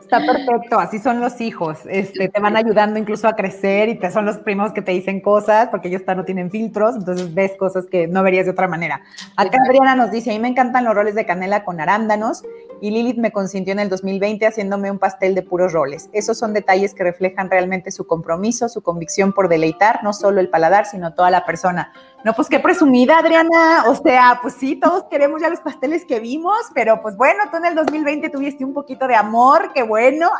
Está 0.00 0.24
perfecto, 0.24 0.78
así 0.78 0.98
son 0.98 1.20
los 1.20 1.38
hijos. 1.42 1.80
Este, 1.84 2.30
te 2.30 2.40
van 2.40 2.56
ayudando 2.56 2.98
incluso 2.98 3.28
a 3.28 3.36
crecer 3.36 3.90
y 3.90 3.98
te 3.98 4.10
son 4.10 4.24
los 4.24 4.38
primos 4.38 4.72
que 4.72 4.80
te 4.80 4.92
dicen 4.92 5.20
cosas 5.20 5.68
porque 5.68 5.88
ellos 5.88 6.00
no 6.06 6.24
tienen 6.24 6.50
filtros, 6.50 6.96
entonces 6.96 7.34
ves 7.34 7.52
cosas 7.58 7.84
que 7.84 8.06
no 8.06 8.22
verías 8.22 8.46
de 8.46 8.52
otra 8.52 8.68
manera. 8.68 9.02
Acá 9.36 9.58
Adriana 9.66 9.94
nos 9.96 10.10
dice, 10.10 10.30
a 10.30 10.32
mí 10.32 10.38
me 10.38 10.48
encantan 10.48 10.84
los 10.84 10.94
roles 10.94 11.14
de 11.14 11.26
canela 11.26 11.62
con 11.62 11.78
arándanos 11.78 12.42
y 12.80 12.90
Lilith 12.90 13.18
me 13.18 13.32
consintió 13.32 13.72
en 13.72 13.80
el 13.80 13.88
2020 13.88 14.46
haciéndome 14.46 14.90
un 14.90 14.98
pastel 14.98 15.34
de 15.34 15.42
puros 15.42 15.72
roles. 15.72 16.08
Esos 16.12 16.38
son 16.38 16.52
detalles 16.52 16.94
que 16.94 17.04
reflejan 17.04 17.50
realmente 17.50 17.90
su 17.90 18.06
compromiso, 18.06 18.68
su 18.68 18.82
convicción 18.82 19.32
por 19.32 19.48
deleitar 19.48 20.00
no 20.02 20.12
solo 20.12 20.40
el 20.40 20.48
paladar, 20.48 20.86
sino 20.86 21.14
toda 21.14 21.30
la 21.30 21.44
persona. 21.44 21.92
No, 22.24 22.34
pues 22.34 22.48
qué 22.48 22.58
presumida, 22.58 23.18
Adriana. 23.18 23.84
O 23.86 23.94
sea, 23.94 24.38
pues 24.42 24.54
sí, 24.54 24.76
todos 24.76 25.04
queremos 25.04 25.40
ya 25.40 25.48
los 25.48 25.60
pasteles 25.60 26.04
que 26.04 26.20
vimos, 26.20 26.58
pero 26.74 27.00
pues 27.00 27.16
bueno, 27.16 27.44
tú 27.50 27.58
en 27.58 27.66
el 27.66 27.74
2020 27.74 28.28
tuviste 28.30 28.64
un 28.64 28.74
poquito 28.74 29.06
de 29.06 29.14
amor, 29.14 29.72
qué 29.72 29.82
bueno. 29.82 30.30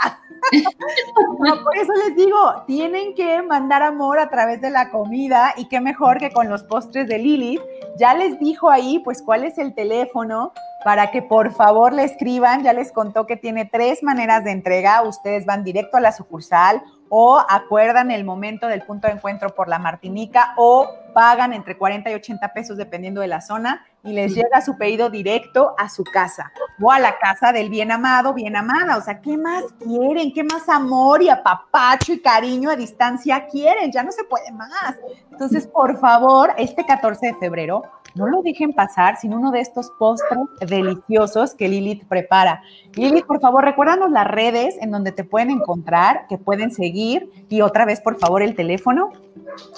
por 1.65 1.77
eso 1.77 1.93
les 2.07 2.17
digo, 2.17 2.65
tienen 2.67 3.15
que 3.15 3.43
mandar 3.43 3.83
amor 3.83 4.19
a 4.19 4.29
través 4.29 4.61
de 4.61 4.71
la 4.71 4.91
comida 4.91 5.55
y 5.57 5.69
qué 5.69 5.81
mejor 5.81 6.19
que 6.19 6.31
con 6.31 6.49
los 6.49 6.65
postres 6.65 7.09
de 7.09 7.19
Lilith. 7.19 7.61
Ya 7.97 8.15
les 8.15 8.39
dijo 8.39 8.71
ahí, 8.71 9.01
pues, 9.01 9.23
cuál 9.23 9.45
es 9.45 9.59
el 9.59 9.75
teléfono 9.75 10.53
para 10.85 11.11
que 11.11 11.23
por 11.23 11.53
favor 11.53 11.93
le 11.93 12.05
escriban. 12.05 12.63
Ya 12.63 12.73
les 12.73 12.93
contó 12.93 13.27
que 13.27 13.37
tiene 13.37 13.65
tres 13.65 14.03
maneras 14.03 14.45
de 14.45 14.53
entrega. 14.53 15.03
Ustedes 15.03 15.45
van 15.47 15.65
directo 15.65 15.97
a 15.97 16.01
la 16.01 16.13
sucursal 16.13 16.83
o 17.09 17.39
acuerdan 17.49 18.11
el 18.11 18.25
momento 18.25 18.67
del 18.67 18.83
punto 18.83 19.07
de 19.07 19.15
encuentro 19.15 19.55
por 19.55 19.69
la 19.69 19.79
Martinica 19.79 20.55
o 20.57 20.91
pagan 21.15 21.53
entre 21.53 21.77
40 21.77 22.11
y 22.11 22.15
80 22.15 22.53
pesos 22.53 22.77
dependiendo 22.77 23.21
de 23.21 23.29
la 23.29 23.41
zona 23.41 23.87
y 24.05 24.13
les 24.13 24.35
llega 24.35 24.61
su 24.61 24.77
pedido 24.77 25.11
directo 25.11 25.75
a 25.79 25.89
su 25.89 26.05
casa 26.05 26.53
o 26.81 26.91
a 26.91 26.99
la 26.99 27.19
casa 27.19 27.53
del 27.53 27.71
bien 27.71 27.91
amado, 27.91 28.35
bien 28.35 28.57
amada. 28.57 28.97
O 28.97 29.01
sea, 29.01 29.21
¿qué 29.21 29.37
más 29.37 29.65
quieren? 29.83 30.33
¿Qué 30.33 30.45
más 30.45 30.69
amor 30.69 31.23
y 31.23 31.29
apapacho 31.29 32.13
y 32.13 32.21
cariño 32.21 32.71
a 32.71 32.77
distancia 32.77 33.47
quieren? 33.47 33.91
Ya 33.93 34.03
no 34.03 34.13
se 34.13 34.25
puede 34.25 34.51
más. 34.53 34.97
Entonces, 35.31 35.67
por 35.67 35.99
favor, 35.99 36.53
este 36.57 36.85
14 36.85 37.27
de 37.27 37.35
febrero, 37.35 37.83
no 38.15 38.27
lo 38.27 38.43
dejen 38.43 38.73
pasar 38.73 39.17
sin 39.17 39.33
uno 39.33 39.51
de 39.51 39.61
estos 39.61 39.91
postres 39.99 40.41
deliciosos 40.61 41.55
que 41.55 41.69
Lilith 41.69 42.05
prepara. 42.09 42.63
Lilith, 42.95 43.27
por 43.27 43.41
favor, 43.41 43.65
recuérdanos 43.65 44.11
las 44.11 44.27
redes 44.27 44.77
en 44.81 44.91
donde 44.91 45.13
te 45.13 45.25
pueden 45.25 45.51
encontrar, 45.51 46.27
que 46.29 46.39
pueden 46.39 46.73
seguir 46.73 47.31
y 47.49 47.61
otra 47.61 47.85
vez, 47.85 48.01
por 48.01 48.19
favor, 48.19 48.43
el 48.43 48.57
teléfono. 48.57 49.13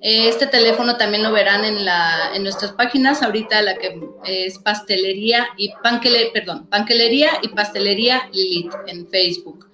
Este 0.00 0.46
teléfono 0.46 0.96
también 0.96 1.22
lo 1.22 1.32
verán 1.32 1.64
en, 1.64 1.84
la, 1.84 2.30
en 2.34 2.42
nuestras 2.42 2.72
páginas, 2.72 3.22
ahorita 3.22 3.62
la 3.62 3.76
que 3.76 4.00
es 4.24 4.58
pastelería 4.58 5.48
y 5.56 5.72
panquelería, 5.82 6.32
perdón, 6.32 6.66
panquelería 6.68 7.30
y 7.42 7.48
pastelería 7.48 8.28
Lilith 8.32 8.72
en 8.86 9.06
Facebook. 9.08 9.68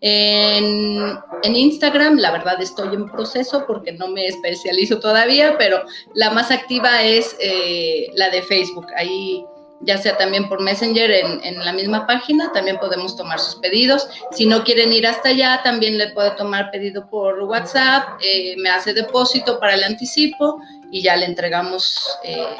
En, 0.00 1.18
Instagram, 1.42 2.18
la 2.18 2.30
verdad 2.30 2.60
estoy 2.60 2.94
en 2.94 3.10
proceso 3.10 3.64
porque 3.66 3.92
no 3.92 4.08
me 4.08 4.26
especializo 4.26 5.00
todavía, 5.00 5.56
pero 5.58 5.84
la 6.14 6.30
más 6.30 6.50
activa 6.50 7.02
es 7.02 7.36
eh, 7.40 8.10
la 8.14 8.30
de 8.30 8.42
Facebook. 8.42 8.86
Ahí 8.96 9.44
ya 9.80 9.98
sea 9.98 10.16
también 10.16 10.48
por 10.48 10.60
Messenger 10.62 11.10
en, 11.10 11.64
la 11.64 11.72
misma 11.72 12.06
página, 12.06 12.50
también 12.52 12.78
podemos 12.78 13.16
tomar 13.16 13.38
sus 13.38 13.56
pedidos. 13.56 14.08
Si 14.32 14.46
no 14.46 14.64
quieren 14.64 14.92
ir 14.92 15.06
hasta 15.06 15.30
allá, 15.30 15.60
también 15.62 15.98
le 15.98 16.10
puedo 16.10 16.34
tomar 16.36 16.70
pedido 16.70 17.08
por 17.08 17.42
WhatsApp, 17.42 18.18
eh, 18.22 18.54
me 18.58 18.70
hace 18.70 18.94
depósito 18.94 19.60
para 19.60 19.74
el 19.74 19.84
anticipo 19.84 20.60
y 20.90 21.02
ya 21.02 21.16
le 21.16 21.26
entregamos 21.26 22.18
eh, 22.24 22.56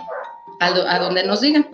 a, 0.60 0.98
donde 0.98 1.24
nos 1.24 1.40
digan. 1.40 1.68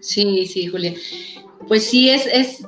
Sí, 0.00 0.46
sí, 0.46 0.66
Julia. 0.66 0.94
Pues 1.68 1.84
sí, 1.90 2.08
es, 2.08 2.26
es, 2.26 2.66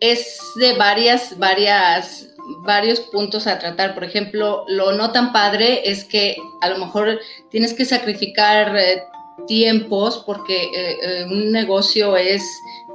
es 0.00 0.40
de 0.56 0.76
varias, 0.76 1.38
varias 1.38 2.34
varios 2.58 3.00
puntos 3.00 3.46
a 3.46 3.58
tratar. 3.58 3.94
Por 3.94 4.04
ejemplo, 4.04 4.64
lo 4.68 4.92
no 4.92 5.12
tan 5.12 5.32
padre 5.32 5.82
es 5.84 6.04
que 6.04 6.36
a 6.60 6.68
lo 6.68 6.78
mejor 6.78 7.20
tienes 7.50 7.74
que 7.74 7.84
sacrificar 7.84 8.76
eh, 8.76 9.02
tiempos 9.46 10.22
porque 10.26 10.64
eh, 10.64 10.98
eh, 11.02 11.24
un 11.24 11.52
negocio 11.52 12.16
es 12.16 12.42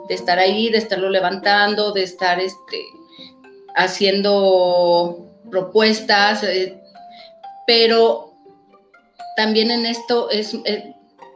de 0.08 0.16
estar 0.16 0.40
ahí, 0.40 0.70
de 0.70 0.78
estarlo 0.78 1.10
levantando, 1.10 1.92
de 1.92 2.04
estar 2.04 2.40
este, 2.40 2.84
haciendo 3.76 5.26
propuestas, 5.50 6.44
pero 7.66 8.34
también 9.38 9.72
en 9.72 9.86
esto 9.86 10.30
es, 10.30 10.58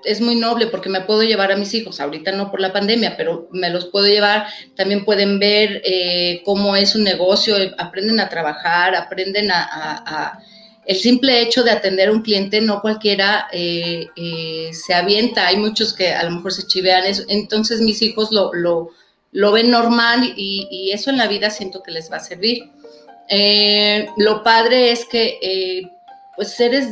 es 0.04 0.22
muy 0.22 0.36
noble 0.36 0.68
porque 0.68 0.90
me 0.90 1.02
puedo 1.02 1.24
llevar 1.24 1.52
a 1.52 1.58
mis 1.58 1.74
hijos, 1.74 2.00
ahorita 2.00 2.32
no 2.32 2.52
por 2.52 2.60
la 2.60 2.74
pandemia, 2.74 3.18
pero 3.18 3.48
me 3.52 3.70
los 3.70 3.86
puedo 3.86 4.08
llevar, 4.08 4.48
también 4.76 5.06
pueden 5.06 5.40
ver 5.40 5.82
eh, 5.84 6.42
cómo 6.46 6.76
es 6.76 6.96
un 6.96 7.04
negocio, 7.04 7.56
aprenden 7.78 8.20
a 8.20 8.30
trabajar, 8.30 8.96
aprenden 8.96 9.50
a, 9.52 10.40
El 10.86 10.96
simple 10.96 11.42
hecho 11.42 11.64
de 11.64 11.72
atender 11.72 12.08
a 12.08 12.12
un 12.14 12.22
cliente, 12.22 12.62
no 12.62 12.82
cualquiera 12.82 13.48
eh, 13.52 14.08
eh, 14.16 14.70
se 14.72 14.94
avienta, 14.94 15.48
hay 15.48 15.58
muchos 15.58 15.94
que 15.94 16.14
a 16.14 16.24
lo 16.24 16.32
mejor 16.32 16.54
se 16.54 16.66
chivean 16.66 17.06
eso, 17.06 17.24
entonces 17.28 17.82
mis 17.82 18.02
hijos 18.02 18.32
lo, 18.32 18.52
lo, 18.54 19.52
ven 19.52 19.70
normal 19.70 20.34
y, 20.38 20.92
eso 20.94 21.10
en 21.10 21.18
la 21.18 21.28
vida 21.28 21.50
siento 21.50 21.84
que 21.84 21.92
les 21.92 22.10
va 22.10 22.18
a 22.18 22.20
servir. 22.22 22.64
lo 24.18 24.44
padre 24.44 24.92
es 24.92 25.06
que 25.06 25.90
pues 26.38 26.58
eres 26.60 26.88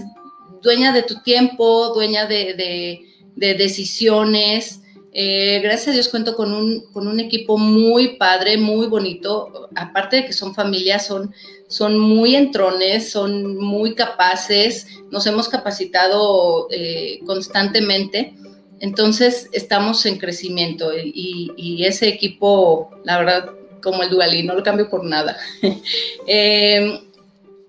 dueña 0.61 0.91
de 0.93 1.03
tu 1.03 1.21
tiempo, 1.21 1.93
dueña 1.93 2.25
de, 2.25 3.01
decisiones. 3.35 4.81
Eh, 5.17 5.61
gracias 5.63 5.89
a 5.89 5.91
Dios 5.91 6.09
cuento 6.09 6.35
con 6.35 6.53
un, 6.53 7.19
equipo 7.19 7.57
muy 7.57 8.17
padre, 8.17 8.57
muy 8.57 8.87
bonito. 8.87 9.69
Aparte 9.75 10.17
de 10.17 10.25
que 10.25 10.33
son 10.33 10.53
familias, 10.53 11.05
son, 11.05 11.33
son 11.67 11.97
muy 11.97 12.35
entrones, 12.35 13.09
son 13.11 13.57
muy 13.57 13.95
capaces, 13.95 14.87
nos 15.11 15.25
hemos 15.27 15.47
capacitado 15.47 16.67
eh, 16.71 17.19
constantemente. 17.25 18.35
Entonces 18.79 19.49
estamos 19.53 20.05
en 20.05 20.17
crecimiento 20.17 20.91
y, 20.93 21.83
ese 21.85 22.07
equipo, 22.07 22.91
la 23.03 23.17
verdad, 23.19 23.51
como 23.81 24.03
el 24.03 24.09
Dualí, 24.09 24.43
no 24.43 24.55
lo 24.55 24.63
cambio 24.63 24.89
por 24.89 25.05
nada. 25.05 25.37
eh, 26.27 27.04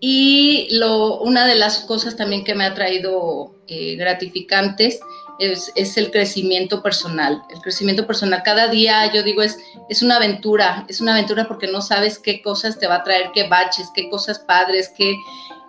y 0.08 0.68
lo, 0.70 1.18
una 1.18 1.48
de 1.48 1.56
las 1.56 1.80
cosas 1.80 2.14
también 2.14 2.44
que 2.44 2.54
me 2.54 2.64
ha 2.64 2.74
traído 2.74 3.56
eh, 3.66 3.96
gratificantes 3.96 5.00
es, 5.40 5.96
el 5.96 6.12
crecimiento 6.12 6.80
personal. 6.80 7.42
El 7.50 7.60
crecimiento 7.60 8.06
personal 8.06 8.44
cada 8.44 8.68
día, 8.68 9.12
yo 9.12 9.24
digo, 9.24 9.42
es, 9.42 9.58
es 9.88 10.02
una 10.02 10.14
aventura, 10.14 10.86
es 10.88 11.00
una 11.00 11.14
aventura 11.14 11.48
porque 11.48 11.66
no 11.66 11.80
sabes 11.80 12.20
qué 12.20 12.40
cosas 12.40 12.78
te 12.78 12.86
va 12.86 12.98
a 12.98 13.02
traer, 13.02 13.32
qué 13.34 13.48
baches, 13.48 13.90
qué 13.96 14.08
cosas 14.08 14.38
padres, 14.38 14.92
qué... 14.96 15.12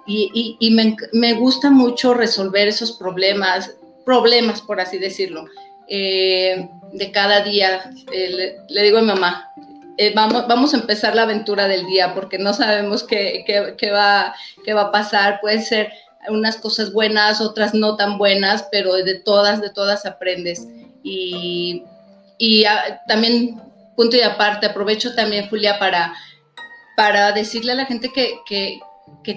Y, 0.06 0.56
y, 0.60 0.70
me, 0.70 1.34
gusta 1.34 1.72
mucho 1.72 2.14
resolver 2.14 2.68
esos 2.68 2.92
problemas, 2.92 3.76
problemas 4.06 4.62
por 4.62 4.80
así 4.80 5.00
decirlo. 5.00 5.46
eh, 5.88 6.70
de 6.94 7.12
cada 7.12 7.42
día. 7.42 7.90
Eh, 8.12 8.56
le, 8.70 8.84
digo 8.84 9.00
a 9.00 9.02
mi 9.02 9.08
mamá, 9.08 9.47
eh, 9.98 10.14
vamos, 10.16 10.48
vamos 10.48 10.74
a 10.74 10.78
empezar 10.78 11.16
la 11.16 11.24
aventura 11.24 11.68
del 11.68 11.86
día 11.88 12.14
porque 12.14 12.38
no 12.38 12.54
sabemos 12.54 13.04
qué, 13.04 13.44
va, 13.92 14.36
qué 14.64 14.74
va 14.74 14.82
a 14.82 14.92
pasar. 14.92 15.40
Puede 15.42 15.62
ser 15.62 15.92
unas 16.30 16.58
cosas 16.58 16.94
buenas, 16.94 17.42
otras 17.42 17.74
no 17.74 17.96
tan 17.96 18.18
buenas, 18.18 18.68
pero 18.72 18.94
de 18.94 19.20
todas, 19.20 19.62
de 19.62 19.70
todas 19.70 20.06
aprendes. 20.06 20.68
Y, 21.04 21.84
ah, 22.68 23.02
también, 23.08 23.62
punto 23.96 24.16
y 24.16 24.22
aparte, 24.22 24.68
aprovecho 24.68 25.16
también, 25.16 25.50
Julia, 25.50 25.80
para, 25.80 26.14
para 26.96 27.32
decirle 27.32 27.72
a 27.72 27.76
la 27.76 27.86
gente 27.86 28.12
que, 28.14 28.40
que 28.48 28.80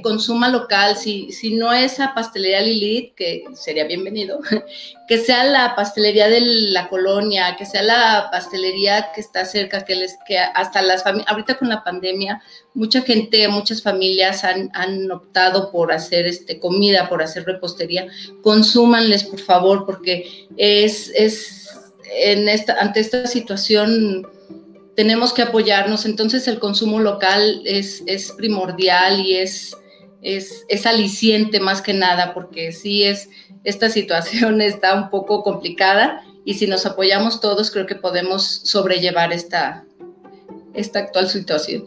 consuma 0.01 0.49
local, 0.49 0.97
si, 0.97 1.33
si 1.33 1.57
no 1.57 1.73
es 1.73 1.99
a 1.99 2.15
Pastelería 2.15 2.61
Lilith, 2.61 3.15
que 3.17 3.45
sería 3.55 3.85
bienvenido, 3.85 4.39
que 5.09 5.19
sea 5.19 5.43
la 5.45 5.75
pastelería 5.75 6.29
de 6.29 6.41
la 6.41 6.89
colonia, 6.89 7.57
que 7.59 7.67
sea 7.67 7.83
la 7.83 8.29
pastelería 8.31 9.11
que 9.13 9.21
está 9.21 9.45
cerca, 9.45 9.85
que 9.85 9.97
les 9.97 10.17
que 10.29 10.39
hasta 10.39 10.81
las 10.83 11.03
familias, 11.03 11.29
ahorita 11.29 11.59
con 11.59 11.69
la 11.69 11.83
pandemia, 11.83 12.41
mucha 12.75 13.03
gente, 13.03 13.49
muchas 13.49 13.83
familias 13.83 14.45
han, 14.45 14.71
han, 14.75 15.11
optado 15.11 15.73
por 15.73 15.91
hacer 15.93 16.27
este 16.27 16.61
comida, 16.61 17.09
por 17.09 17.21
hacer 17.21 17.45
repostería, 17.45 18.07
consúmanles 18.43 19.25
por 19.25 19.41
favor, 19.41 19.85
porque 19.87 20.47
es, 20.57 21.11
es 21.17 21.69
en 22.13 22.49
esta, 22.49 22.75
ante 22.75 23.01
esta 23.01 23.27
situación 23.27 24.29
tenemos 24.97 25.33
que 25.33 25.43
apoyarnos, 25.43 26.05
entonces 26.05 26.47
el 26.49 26.59
consumo 26.59 27.01
local 27.01 27.63
es, 27.65 28.03
es 28.07 28.33
primordial 28.33 29.21
y 29.21 29.37
es, 29.37 29.77
es, 30.23 30.65
es, 30.69 30.87
aliciente 30.87 31.61
más 31.61 31.81
que 31.81 31.95
nada, 31.95 32.35
porque 32.35 32.73
sí 32.73 33.05
es, 33.05 33.31
esta 33.65 33.89
situación 33.89 34.61
está 34.61 34.95
un 34.95 35.11
poco 35.11 35.43
complicada 35.43 36.23
y 36.45 36.55
si 36.55 36.67
nos 36.67 36.87
apoyamos 36.87 37.41
todos 37.41 37.71
creo 37.71 37.87
que 37.87 37.95
podemos 37.95 38.45
sobrellevar 38.65 39.33
esta, 39.33 39.85
esta 40.75 41.01
actual 41.01 41.29
situación. 41.29 41.85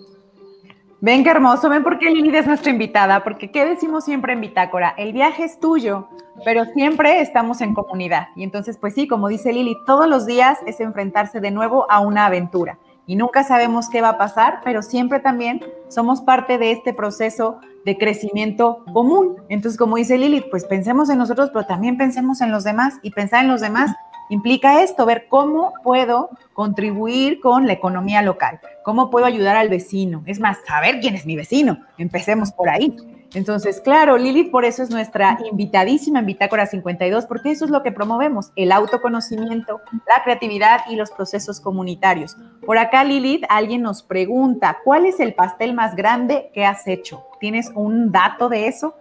Ven 1.01 1.25
qué 1.25 1.31
hermoso, 1.31 1.67
ven 1.67 1.83
por 1.83 1.99
qué 1.99 2.09
Lili 2.09 2.35
es 2.37 2.47
nuestra 2.47 2.71
invitada, 2.71 3.25
porque 3.25 3.51
¿qué 3.51 3.65
decimos 3.65 4.05
siempre 4.05 4.31
en 4.31 4.39
Bitácora? 4.39 4.95
El 4.97 5.11
viaje 5.11 5.43
es 5.43 5.59
tuyo, 5.59 6.07
pero 6.45 6.63
siempre 6.73 7.19
estamos 7.19 7.59
en 7.59 7.73
comunidad. 7.73 8.29
Y 8.37 8.43
entonces, 8.43 8.77
pues 8.77 8.93
sí, 8.93 9.05
como 9.05 9.27
dice 9.27 9.51
Lili, 9.51 9.75
todos 9.85 10.07
los 10.07 10.25
días 10.25 10.59
es 10.65 10.79
enfrentarse 10.79 11.41
de 11.41 11.51
nuevo 11.51 11.85
a 11.91 11.99
una 11.99 12.27
aventura 12.27 12.79
y 13.05 13.15
nunca 13.15 13.43
sabemos 13.43 13.89
qué 13.89 14.01
va 14.01 14.09
a 14.09 14.17
pasar, 14.17 14.61
pero 14.63 14.81
siempre 14.81 15.19
también 15.19 15.61
somos 15.89 16.21
parte 16.21 16.57
de 16.57 16.71
este 16.71 16.93
proceso 16.93 17.59
de 17.85 17.97
crecimiento 17.97 18.83
común. 18.93 19.35
Entonces, 19.49 19.77
como 19.77 19.97
dice 19.97 20.17
Lilith, 20.17 20.45
pues 20.49 20.65
pensemos 20.65 21.09
en 21.09 21.17
nosotros, 21.17 21.49
pero 21.51 21.65
también 21.65 21.97
pensemos 21.97 22.41
en 22.41 22.51
los 22.51 22.63
demás 22.63 22.95
y 23.01 23.11
pensar 23.11 23.43
en 23.43 23.51
los 23.51 23.61
demás 23.61 23.91
implica 24.29 24.81
esto, 24.81 25.05
ver 25.05 25.27
cómo 25.29 25.73
puedo 25.83 26.29
contribuir 26.53 27.39
con 27.39 27.67
la 27.67 27.73
economía 27.73 28.21
local, 28.21 28.59
cómo 28.83 29.09
puedo 29.09 29.25
ayudar 29.25 29.55
al 29.55 29.69
vecino. 29.69 30.23
Es 30.25 30.39
más, 30.39 30.57
saber 30.65 30.99
quién 31.01 31.15
es 31.15 31.25
mi 31.25 31.35
vecino. 31.35 31.79
Empecemos 31.97 32.51
por 32.51 32.69
ahí. 32.69 32.95
Entonces, 33.33 33.81
claro, 33.81 34.17
Lilith 34.17 34.51
por 34.51 34.63
eso 34.63 34.83
es 34.83 34.91
nuestra 34.91 35.39
invitadísima 35.49 36.19
en 36.19 36.27
Bitácora 36.27 36.67
52, 36.67 37.25
porque 37.25 37.51
eso 37.51 37.65
es 37.65 37.71
lo 37.71 37.81
que 37.81 37.91
promovemos, 37.91 38.51
el 38.55 38.71
autoconocimiento, 38.71 39.81
la 40.07 40.23
creatividad 40.23 40.81
y 40.89 40.95
los 40.95 41.09
procesos 41.09 41.59
comunitarios. 41.59 42.35
Por 42.65 42.77
acá, 42.77 43.03
Lilith, 43.03 43.43
alguien 43.49 43.81
nos 43.81 44.03
pregunta, 44.03 44.77
¿cuál 44.83 45.05
es 45.05 45.19
el 45.19 45.33
pastel 45.33 45.73
más 45.73 45.95
grande 45.95 46.51
que 46.53 46.63
has 46.63 46.87
hecho? 46.87 47.23
¿Tienes 47.39 47.71
un 47.73 48.11
dato 48.11 48.49
de 48.49 48.67
eso? 48.67 48.95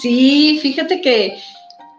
Sí, 0.00 0.58
fíjate 0.60 1.00
que, 1.00 1.38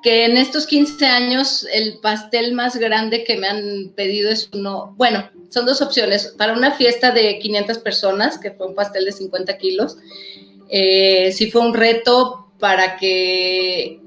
que 0.04 0.26
en 0.26 0.38
estos 0.38 0.68
15 0.68 1.06
años 1.06 1.66
el 1.74 2.00
pastel 2.00 2.54
más 2.54 2.76
grande 2.78 3.24
que 3.24 3.38
me 3.38 3.48
han 3.48 3.92
pedido 3.96 4.30
es 4.30 4.50
uno, 4.54 4.94
bueno, 4.98 5.28
son 5.50 5.66
dos 5.66 5.82
opciones, 5.82 6.34
para 6.38 6.54
una 6.54 6.72
fiesta 6.74 7.12
de 7.12 7.40
500 7.40 7.80
personas, 7.80 8.38
que 8.38 8.52
fue 8.52 8.68
un 8.68 8.76
pastel 8.76 9.06
de 9.06 9.12
50 9.12 9.58
kilos, 9.58 9.98
eh, 10.72 11.32
sí 11.34 11.52
fue 11.52 11.62
un 11.62 11.74
reto 11.74 12.48
para 12.60 12.96
que 12.96 14.00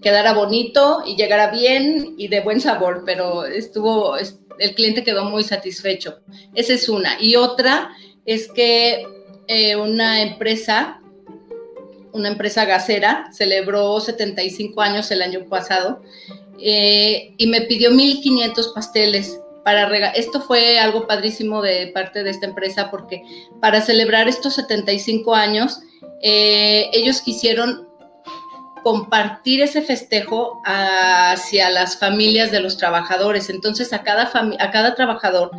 quedara 0.00 0.32
bonito 0.32 1.02
y 1.04 1.16
llegara 1.16 1.50
bien 1.50 2.14
y 2.16 2.28
de 2.28 2.40
buen 2.40 2.60
sabor, 2.60 3.02
pero 3.04 3.44
estuvo, 3.44 4.16
el 4.16 4.74
cliente 4.74 5.02
quedó 5.02 5.24
muy 5.24 5.42
satisfecho. 5.42 6.20
Esa 6.54 6.74
es 6.74 6.88
una. 6.88 7.20
Y 7.20 7.34
otra 7.34 7.90
es 8.24 8.48
que 8.48 9.04
eh, 9.48 9.74
una 9.74 10.22
empresa, 10.22 11.00
una 12.12 12.28
empresa 12.28 12.64
gasera, 12.64 13.30
celebró 13.32 13.98
75 13.98 14.80
años 14.80 15.10
el 15.10 15.20
año 15.20 15.46
pasado 15.48 16.00
eh, 16.60 17.34
y 17.36 17.46
me 17.48 17.62
pidió 17.62 17.90
1.500 17.90 18.72
pasteles 18.72 19.40
Esto 20.14 20.40
fue 20.40 20.78
algo 20.78 21.06
padrísimo 21.06 21.62
de 21.62 21.88
parte 21.88 22.22
de 22.22 22.30
esta 22.30 22.46
empresa 22.46 22.90
porque 22.90 23.22
para 23.60 23.80
celebrar 23.80 24.28
estos 24.28 24.54
75 24.54 25.34
años, 25.34 25.80
eh, 26.22 26.90
ellos 26.92 27.20
quisieron 27.22 27.88
compartir 28.82 29.62
ese 29.62 29.80
festejo 29.80 30.60
hacia 30.66 31.70
las 31.70 31.98
familias 31.98 32.52
de 32.52 32.60
los 32.60 32.76
trabajadores. 32.76 33.48
Entonces 33.48 33.92
a 33.94 34.02
cada, 34.02 34.30
a 34.58 34.70
cada 34.70 34.94
trabajador 34.94 35.50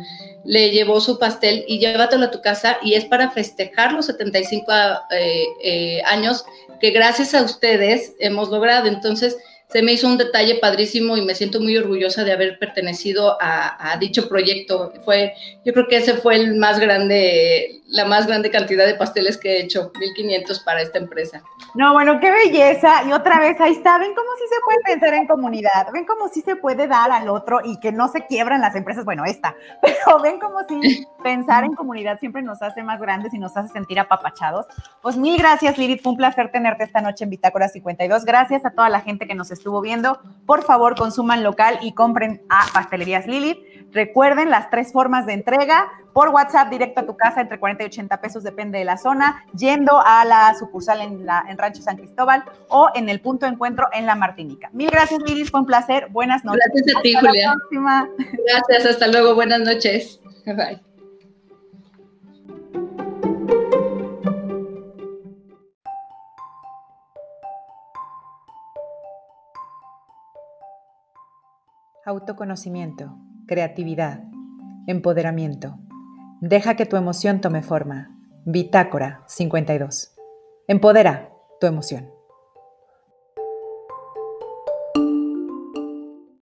le 0.44 0.70
llevó 0.70 1.00
su 1.00 1.18
pastel 1.18 1.64
y 1.66 1.80
llévatelo 1.80 2.26
a 2.26 2.30
tu 2.30 2.40
casa 2.40 2.78
y 2.82 2.94
es 2.94 3.04
para 3.04 3.32
festejar 3.32 3.92
los 3.92 4.06
75 4.06 4.72
eh, 5.10 5.44
eh, 5.62 6.02
años 6.06 6.44
que 6.80 6.90
gracias 6.90 7.34
a 7.34 7.42
ustedes 7.42 8.14
hemos 8.20 8.48
logrado. 8.48 8.86
Entonces, 8.86 9.36
se 9.68 9.82
me 9.82 9.92
hizo 9.92 10.06
un 10.06 10.16
detalle 10.16 10.58
padrísimo 10.60 11.16
y 11.16 11.24
me 11.24 11.34
siento 11.34 11.60
muy 11.60 11.76
orgullosa 11.76 12.22
de 12.22 12.32
haber 12.32 12.58
pertenecido 12.58 13.36
a, 13.40 13.96
dicho 13.98 14.28
proyecto. 14.28 14.92
Fue, 15.04 15.34
yo 15.64 15.72
creo 15.72 15.88
que 15.88 15.96
ese 15.96 16.14
fue 16.14 16.36
el 16.36 16.56
más 16.56 16.78
grande, 16.78 17.82
la 17.88 18.04
más 18.04 18.26
grande 18.26 18.50
cantidad 18.50 18.86
de 18.86 18.94
pasteles 18.94 19.36
que 19.36 19.56
he 19.56 19.60
hecho, 19.62 19.90
1500 19.98 20.60
para 20.60 20.82
esta 20.82 20.98
empresa. 20.98 21.42
No, 21.74 21.92
bueno, 21.94 22.20
qué 22.20 22.30
belleza. 22.30 23.02
Y 23.08 23.12
otra 23.12 23.40
vez, 23.40 23.60
ahí 23.60 23.72
está, 23.72 23.98
ven 23.98 24.14
cómo 24.14 24.30
sí 24.38 24.44
se 24.48 24.60
puede 24.64 24.94
pensar 24.94 25.14
en 25.14 25.26
comunidad, 25.26 25.88
ven 25.92 26.04
cómo 26.04 26.28
sí 26.28 26.42
se 26.42 26.56
puede 26.56 26.86
dar 26.86 27.10
al 27.10 27.28
otro 27.28 27.58
y 27.64 27.80
que 27.80 27.90
no 27.90 28.08
se 28.08 28.24
quiebran 28.26 28.60
las 28.60 28.76
empresas, 28.76 29.04
bueno, 29.04 29.24
esta, 29.24 29.56
pero 29.82 30.20
ven 30.22 30.38
cómo 30.38 30.60
sí 30.68 31.06
pensar 31.24 31.64
en 31.64 31.74
comunidad 31.74 32.20
siempre 32.20 32.40
nos 32.42 32.62
hace 32.62 32.84
más 32.84 33.00
grandes 33.00 33.34
y 33.34 33.38
nos 33.38 33.56
hace 33.56 33.72
sentir 33.72 33.98
apapachados. 33.98 34.66
Pues 35.02 35.16
mil 35.16 35.36
gracias, 35.36 35.76
Lilith, 35.76 36.02
fue 36.02 36.12
un 36.12 36.18
placer 36.18 36.52
tenerte 36.52 36.84
esta 36.84 37.00
noche 37.00 37.24
en 37.24 37.30
Bitácora 37.30 37.68
52. 37.68 38.24
Gracias 38.24 38.64
a 38.64 38.70
toda 38.70 38.88
la 38.88 39.00
gente 39.00 39.26
que 39.26 39.34
nos 39.34 39.50
estuvo 39.56 39.80
viendo. 39.80 40.20
Por 40.46 40.62
favor, 40.62 40.94
consuman 40.94 41.42
local 41.42 41.78
y 41.82 41.92
compren 41.92 42.42
a 42.48 42.66
Pastelerías 42.72 43.26
Lilith. 43.26 43.58
Recuerden 43.92 44.50
las 44.50 44.70
tres 44.70 44.92
formas 44.92 45.26
de 45.26 45.32
entrega 45.32 45.88
por 46.12 46.30
WhatsApp 46.30 46.70
directo 46.70 47.00
a 47.00 47.06
tu 47.06 47.16
casa 47.16 47.40
entre 47.40 47.58
40 47.58 47.82
y 47.82 47.86
80 47.86 48.20
pesos, 48.20 48.42
depende 48.42 48.78
de 48.78 48.84
la 48.84 48.96
zona, 48.96 49.44
yendo 49.54 50.00
a 50.04 50.24
la 50.24 50.54
sucursal 50.58 51.02
en, 51.02 51.26
la, 51.26 51.44
en 51.48 51.58
Rancho 51.58 51.82
San 51.82 51.96
Cristóbal 51.96 52.44
o 52.68 52.88
en 52.94 53.08
el 53.08 53.20
punto 53.20 53.46
de 53.46 53.52
encuentro 53.52 53.86
en 53.92 54.06
La 54.06 54.14
Martinica. 54.14 54.70
Mil 54.72 54.90
gracias, 54.90 55.20
Lilith, 55.26 55.50
fue 55.50 55.60
un 55.60 55.66
placer. 55.66 56.08
Buenas 56.10 56.44
noches. 56.44 56.62
Gracias 56.72 56.96
a 56.96 57.02
ti, 57.02 57.14
Julia. 57.14 57.54
Gracias, 58.46 58.92
hasta 58.92 59.08
luego. 59.08 59.34
Buenas 59.34 59.60
noches. 59.60 60.20
Bye. 60.46 60.80
Autoconocimiento, 72.06 73.18
creatividad, 73.48 74.22
empoderamiento. 74.86 75.80
Deja 76.40 76.76
que 76.76 76.86
tu 76.86 76.96
emoción 76.96 77.40
tome 77.40 77.62
forma. 77.62 78.16
Bitácora 78.44 79.24
52. 79.26 80.14
Empodera 80.68 81.32
tu 81.60 81.66
emoción. 81.66 82.15